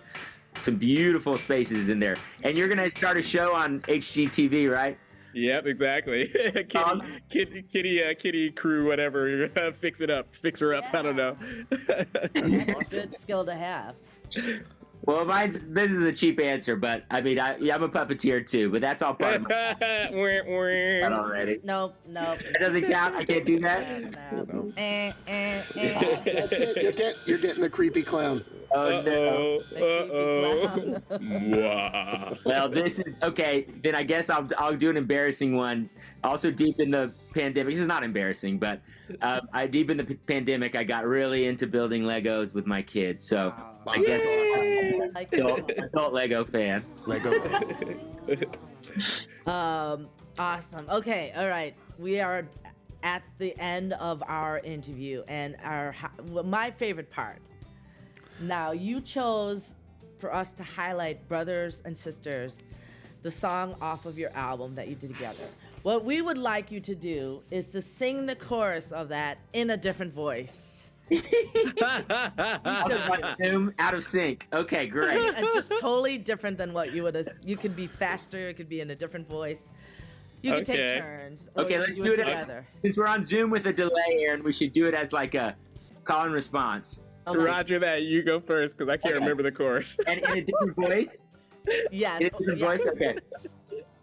some 0.56 0.76
beautiful 0.76 1.36
spaces 1.38 1.88
in 1.88 1.98
there. 1.98 2.16
And 2.42 2.58
you're 2.58 2.68
gonna 2.68 2.90
start 2.90 3.16
a 3.16 3.22
show 3.22 3.54
on 3.54 3.80
HGTV, 3.80 4.70
right? 4.70 4.98
yep, 5.32 5.66
exactly. 5.66 6.28
kitty, 6.28 6.76
Um, 6.76 7.02
kitty, 7.30 7.62
kitty, 7.62 8.04
uh, 8.04 8.14
kitty 8.16 8.50
crew, 8.52 8.86
whatever. 8.86 9.48
fix 9.74 10.00
it 10.02 10.10
up, 10.10 10.32
fix 10.34 10.60
her 10.60 10.74
up. 10.74 10.84
I 10.94 11.00
don't 11.02 11.16
know. 11.16 11.36
that's 11.88 12.92
a 12.92 12.96
good 13.00 13.14
skill 13.18 13.44
to 13.46 13.54
have. 13.54 13.96
Well, 15.06 15.26
mine's 15.26 15.60
this 15.60 15.92
is 15.92 16.02
a 16.04 16.12
cheap 16.12 16.40
answer, 16.40 16.76
but 16.76 17.04
I 17.10 17.20
mean 17.20 17.38
I, 17.38 17.58
yeah, 17.58 17.74
I'm 17.74 17.82
a 17.82 17.88
puppeteer 17.88 18.46
too, 18.48 18.70
but 18.70 18.80
that's 18.80 19.02
all 19.02 19.14
part 19.14 19.36
of 19.36 19.42
my 19.42 19.48
Wah, 19.48 19.74
that 19.78 20.12
wah. 20.12 21.18
already. 21.18 21.60
Nope, 21.62 21.94
nope. 22.08 22.38
That 22.38 22.60
doesn't 22.60 22.84
count. 22.90 23.14
I 23.14 23.24
can't 23.24 23.44
do 23.44 23.60
that. 23.60 24.16
No, 24.32 24.44
no. 24.44 24.72
Eh, 24.78 25.12
eh, 25.26 25.62
eh. 25.76 26.20
That's 26.24 26.52
it. 26.52 26.82
You're, 26.82 26.92
get, 26.92 27.16
you're 27.26 27.38
getting 27.38 27.60
the 27.60 27.68
creepy 27.68 28.02
clown. 28.02 28.44
Oh 28.74 29.02
no. 29.02 29.60
Uh-oh. 29.60 29.62
The 29.70 29.84
Uh-oh. 29.84 31.00
creepy 31.18 31.50
Mwah. 31.52 32.44
Well, 32.46 32.68
this 32.70 32.98
is 32.98 33.18
okay. 33.22 33.66
Then 33.82 33.94
I 33.94 34.04
guess 34.04 34.30
I'll 34.30 34.46
I'll 34.56 34.76
do 34.76 34.88
an 34.88 34.96
embarrassing 34.96 35.54
one. 35.54 35.90
Also, 36.24 36.50
deep 36.50 36.80
in 36.80 36.90
the 36.90 37.12
pandemic, 37.34 37.74
this 37.74 37.82
is 37.82 37.86
not 37.86 38.02
embarrassing, 38.02 38.58
but 38.58 38.80
uh, 39.20 39.40
I 39.52 39.66
deep 39.66 39.90
in 39.90 39.98
the 39.98 40.04
p- 40.04 40.14
pandemic, 40.14 40.74
I 40.74 40.82
got 40.82 41.04
really 41.04 41.46
into 41.46 41.66
building 41.66 42.04
Legos 42.04 42.54
with 42.54 42.66
my 42.66 42.80
kids. 42.80 43.22
So 43.28 43.52
I 43.86 44.02
guess 44.02 44.24
awesome. 44.24 45.12
Like, 45.14 45.32
Adult, 45.34 45.70
adult 45.76 46.12
Lego 46.14 46.44
fan. 46.44 46.84
Lego. 47.06 47.32
Um, 49.46 50.08
awesome. 50.38 50.88
Okay, 50.88 51.32
all 51.36 51.48
right. 51.48 51.74
We 51.98 52.20
are 52.20 52.46
at 53.02 53.22
the 53.38 53.54
end 53.58 53.92
of 53.94 54.22
our 54.26 54.58
interview 54.60 55.22
and 55.28 55.56
our 55.62 55.94
well, 56.28 56.44
my 56.44 56.70
favorite 56.70 57.10
part. 57.10 57.38
Now, 58.40 58.72
you 58.72 59.00
chose 59.00 59.74
for 60.16 60.34
us 60.34 60.52
to 60.54 60.62
highlight 60.62 61.28
brothers 61.28 61.82
and 61.84 61.96
sisters, 61.96 62.58
the 63.22 63.30
song 63.30 63.76
off 63.80 64.06
of 64.06 64.18
your 64.18 64.30
album 64.30 64.74
that 64.74 64.88
you 64.88 64.94
did 64.94 65.14
together. 65.14 65.44
What 65.84 66.02
we 66.02 66.22
would 66.22 66.38
like 66.38 66.72
you 66.72 66.80
to 66.80 66.94
do 66.94 67.42
is 67.50 67.66
to 67.68 67.82
sing 67.82 68.24
the 68.24 68.34
chorus 68.34 68.90
of 68.90 69.10
that 69.10 69.36
in 69.52 69.68
a 69.68 69.76
different 69.76 70.14
voice. 70.14 70.86
Out 71.82 72.90
of 72.90 73.36
Zoom, 73.36 73.74
out 73.78 73.92
of 73.92 74.02
sync. 74.02 74.48
Okay, 74.54 74.86
great. 74.86 75.34
and 75.36 75.46
just 75.52 75.70
totally 75.78 76.16
different 76.16 76.56
than 76.56 76.72
what 76.72 76.94
you 76.94 77.02
would 77.02 77.14
have. 77.14 77.28
You 77.44 77.58
could 77.58 77.76
be 77.76 77.86
faster. 77.86 78.48
It 78.48 78.54
could 78.54 78.70
be 78.70 78.80
in 78.80 78.92
a 78.92 78.94
different 78.94 79.28
voice. 79.28 79.66
You 80.40 80.52
can 80.52 80.60
Okay. 80.62 80.74
take 80.74 81.02
turns. 81.02 81.50
Okay, 81.54 81.78
let's 81.78 81.94
do 81.96 82.14
it. 82.14 82.16
together. 82.16 82.66
Since 82.80 82.96
we're 82.96 83.06
on 83.06 83.22
Zoom 83.22 83.50
with 83.50 83.66
a 83.66 83.72
delay, 83.72 84.20
Aaron, 84.20 84.42
we 84.42 84.54
should 84.54 84.72
do 84.72 84.86
it 84.86 84.94
as 84.94 85.12
like 85.12 85.34
a 85.34 85.54
call 86.04 86.24
and 86.24 86.32
response. 86.32 87.02
Okay. 87.26 87.38
Roger 87.38 87.78
that. 87.80 88.04
You 88.04 88.22
go 88.22 88.40
first 88.40 88.78
because 88.78 88.90
I 88.90 88.96
can't 88.96 89.16
Okay. 89.16 89.22
remember 89.22 89.42
the 89.42 89.52
chorus. 89.52 89.98
And 90.06 90.20
in 90.20 90.30
a 90.30 90.40
different 90.40 90.76
voice. 90.76 91.28
Yes. 91.92 92.22
In 92.22 92.26
a 92.28 92.30
different 92.30 92.58
yes. 92.60 92.82
voice. 92.82 92.94
Okay. 92.94 93.18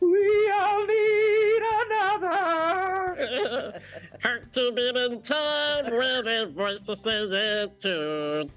We 0.01 0.51
all 0.55 0.85
need 0.87 1.61
another. 1.85 3.79
Hurt 4.19 4.51
to 4.53 4.71
be 4.71 4.89
in 4.89 5.21
time 5.21 5.85
with 5.85 6.27
a 6.27 6.51
voice 6.55 6.85
to 6.87 6.95
say 6.95 7.27
that 7.27 7.79
tune. 7.79 8.51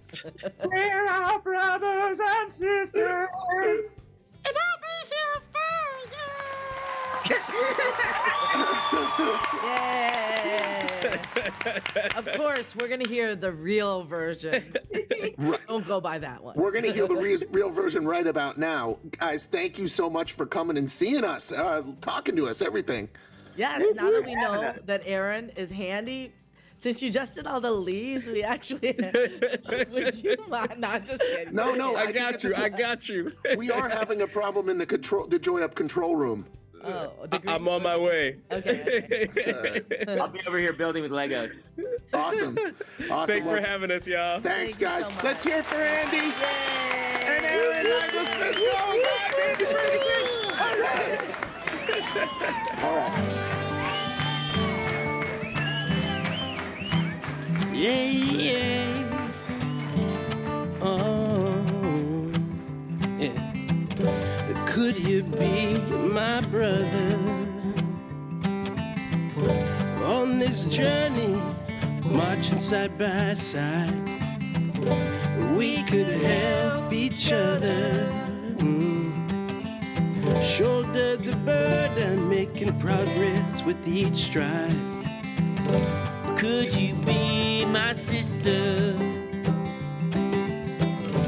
We're 0.65 1.07
our 1.07 1.39
brothers 1.41 2.19
and 2.21 2.53
sisters. 2.53 3.29
And 4.47 4.57
I'll 4.57 4.81
be 4.81 4.97
here 5.11 5.41
for 5.53 5.71
you. 7.31 7.39
Yay! 9.69 10.84
Of 12.17 12.29
course, 12.37 12.75
we're 12.77 12.89
gonna 12.89 13.09
hear 13.09 13.35
the 13.35 13.53
real 13.53 14.05
version. 14.05 14.63
Right. 15.39 15.61
Don't 15.67 15.87
go 15.87 16.01
by 16.01 16.19
that 16.19 16.43
one. 16.43 16.55
We're 16.57 16.71
going 16.71 16.85
to 16.85 16.93
hear 16.93 17.09
the 17.09 17.17
re- 17.17 17.39
real 17.51 17.71
version 17.71 18.07
right 18.07 18.27
about 18.27 18.57
now. 18.57 18.99
Guys, 19.19 19.47
thank 19.47 19.79
you 19.79 19.87
so 19.87 20.09
much 20.09 20.33
for 20.33 20.47
coming 20.47 20.77
and 20.77 20.89
seeing 20.89 21.25
us, 21.25 21.51
uh, 21.51 21.83
talking 22.01 22.37
to 22.37 22.49
us, 22.49 22.63
everything. 22.63 23.09
Yes. 23.57 23.83
Now 23.95 24.11
that 24.11 24.25
we 24.25 24.35
know 24.35 24.75
that 24.85 25.03
Aaron 25.05 25.51
is 25.57 25.71
handy, 25.71 26.33
since 26.77 27.03
you 27.03 27.11
just 27.11 27.35
did 27.35 27.47
all 27.47 27.61
the 27.61 27.71
leaves, 27.71 28.27
we 28.27 28.43
actually 28.43 28.95
would 29.91 30.23
you 30.23 30.37
mind? 30.49 30.79
Not 30.79 31.07
just 31.07 31.23
kidding. 31.23 31.55
No, 31.55 31.75
no, 31.75 31.97
I 31.97 32.07
think 32.07 32.17
got 32.17 32.45
you. 32.45 32.55
I 32.55 32.69
got 32.69 33.09
you. 33.09 33.33
We 33.57 33.71
are 33.71 33.89
having 33.89 34.23
a 34.23 34.27
problem 34.27 34.69
in 34.69 34.79
the 34.79 34.87
control, 34.87 35.27
the 35.27 35.39
Joy 35.39 35.63
Up 35.63 35.75
control 35.75 36.15
room. 36.17 36.47
Oh, 36.87 37.13
the 37.31 37.39
green 37.39 37.55
I'm 37.55 37.67
on 37.69 37.83
my 37.83 37.97
way. 37.97 38.37
Okay, 38.53 39.29
I'll 40.09 40.29
be 40.29 40.41
over 40.47 40.59
here 40.59 40.73
building 40.73 41.03
with 41.03 41.13
Legos. 41.13 41.53
Awesome, 42.13 42.59
awesome. 43.11 43.27
Thanks 43.27 43.47
for 43.47 43.61
having 43.61 43.91
us, 43.91 44.07
y'all. 44.07 44.41
Thanks, 44.41 44.77
Thank 44.77 45.07
guys. 45.07 45.07
so. 45.07 45.13
Let's 45.25 45.43
hear 45.45 45.59
it 45.59 45.65
for 45.65 45.77
Andy 45.77 46.17
Yay! 46.17 46.33
and 47.27 47.45
Aaron 47.47 47.89
Michael 47.89 48.27
Smith. 48.27 48.57
Go, 48.57 49.03
guys, 49.03 49.35
Andy 49.49 49.65
Ferguson. 49.65 50.23
All 50.61 50.77
right. 50.79 51.21
All 52.85 52.97
right. 52.97 53.41
Yeah, 57.73 58.05
yeah. 58.05 58.84
Brother 66.65 67.19
on 70.03 70.39
this 70.39 70.65
journey, 70.65 71.37
marching 72.11 72.59
side 72.59 72.97
by 72.97 73.35
side? 73.35 73.93
We 75.59 75.83
could 75.83 76.15
help 76.33 76.91
each 76.91 77.33
other. 77.33 77.83
Mm. 78.57 79.13
Shoulder 80.43 81.17
the 81.19 81.37
burden, 81.45 82.31
making 82.31 82.73
progress 82.81 83.63
with 83.63 83.87
each 83.87 84.17
stride. 84.29 84.75
Could 86.39 86.75
you 86.75 86.95
be 87.05 87.67
my 87.67 87.93
sister? 87.93 88.97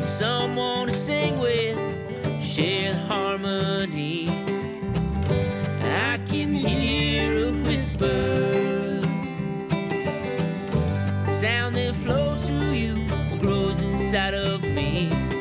Someone 0.03 0.87
to 0.87 0.95
sing 0.95 1.39
with, 1.39 1.79
share 2.43 2.95
harmony. 3.09 4.06
Inside 14.07 14.35
of 14.35 14.63
me. 14.63 15.36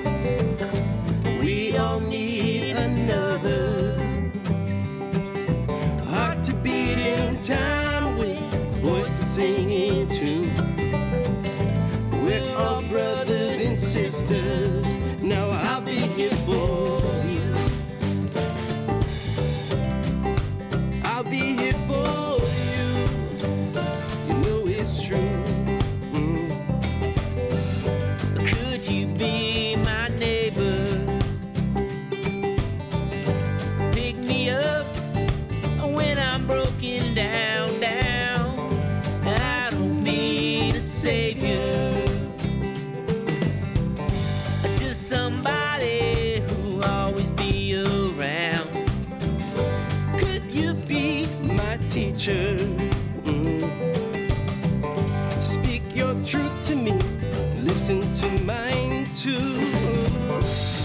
Listen 57.87 58.29
to 58.29 58.45
mine 58.45 59.05
too. 59.15 59.39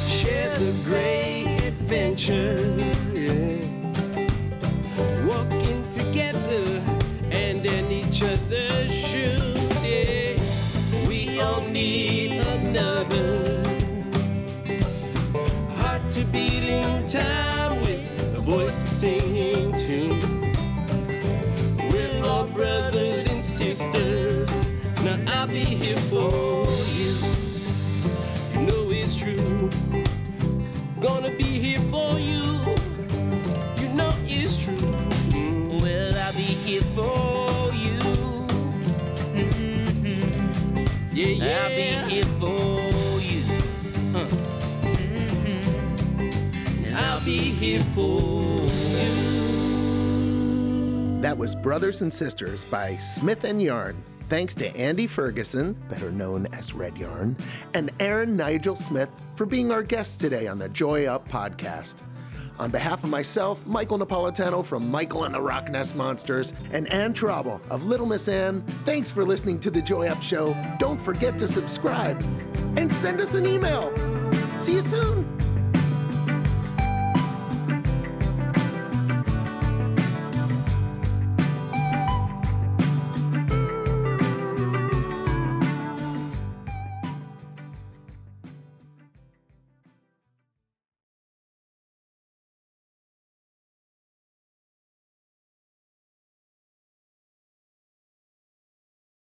Share 0.07 0.59
the 0.59 0.75
great 0.85 1.47
adventure. 1.65 2.59
Walking 5.27 5.89
together 5.91 6.67
and 7.31 7.65
in 7.65 7.91
each 7.91 8.23
other's 8.23 8.93
shoes. 8.93 9.49
We 11.09 11.41
all 11.41 11.63
need 11.63 12.33
another 12.33 13.63
heart 15.77 16.07
to 16.11 16.25
beat 16.27 16.65
in 16.65 17.07
time 17.07 17.81
with 17.81 18.37
a 18.37 18.41
voice 18.41 18.79
to 18.79 18.89
sing 18.89 19.73
tune. 19.73 20.21
We're 21.91 22.25
all 22.27 22.45
brothers 22.45 23.27
and 23.27 23.43
sisters. 23.43 24.51
Now 25.03 25.17
I'll 25.29 25.47
be 25.47 25.65
here 25.65 25.97
for 26.11 26.50
be 47.31 47.39
here 47.39 47.85
for 47.95 48.21
you. 48.21 49.21
That 51.21 51.39
was 51.39 51.55
Brothers 51.55 52.03
and 52.03 52.13
Sisters 52.13 52.65
by 52.65 52.97
Smith 52.97 53.45
and 53.45 53.63
Yarn. 53.63 54.03
Thanks 54.29 54.57
to 54.57 54.77
Andy 54.77 55.07
Ferguson, 55.07 55.75
better 55.89 56.11
known 56.11 56.49
as 56.53 56.75
Red 56.75 56.99
Yarn, 56.99 57.37
and 57.75 57.93
Aaron 58.01 58.37
Nigel 58.37 58.75
Smith 58.75 59.11
for 59.37 59.47
being 59.47 59.71
our 59.71 59.85
guests 59.85 60.17
today 60.17 60.49
on 60.49 60.59
the 60.59 60.69
Joy 60.71 61.07
Up 61.07 61.29
podcast. 61.29 61.99
On 62.59 62.69
behalf 62.69 63.05
of 63.05 63.11
myself, 63.11 63.65
Michael 63.65 64.01
Napolitano 64.01 64.65
from 64.65 64.91
Michael 64.91 65.23
and 65.23 65.33
the 65.35 65.41
Rockness 65.41 65.95
Monsters, 65.95 66.53
and 66.73 66.93
Ann 66.93 67.15
Torralba 67.15 67.61
of 67.71 67.85
Little 67.85 68.07
Miss 68.07 68.27
Ann, 68.27 68.63
thanks 68.85 69.13
for 69.13 69.25
listening 69.25 69.61
to 69.61 69.71
the 69.71 69.81
Joy 69.81 70.09
Up 70.09 70.21
Show. 70.21 70.57
Don't 70.81 71.01
forget 71.01 71.39
to 71.39 71.47
subscribe 71.47 72.21
and 72.77 72.93
send 72.93 73.21
us 73.21 73.35
an 73.35 73.47
email. 73.47 73.97
See 74.57 74.75
you 74.75 74.81
soon. 74.81 75.50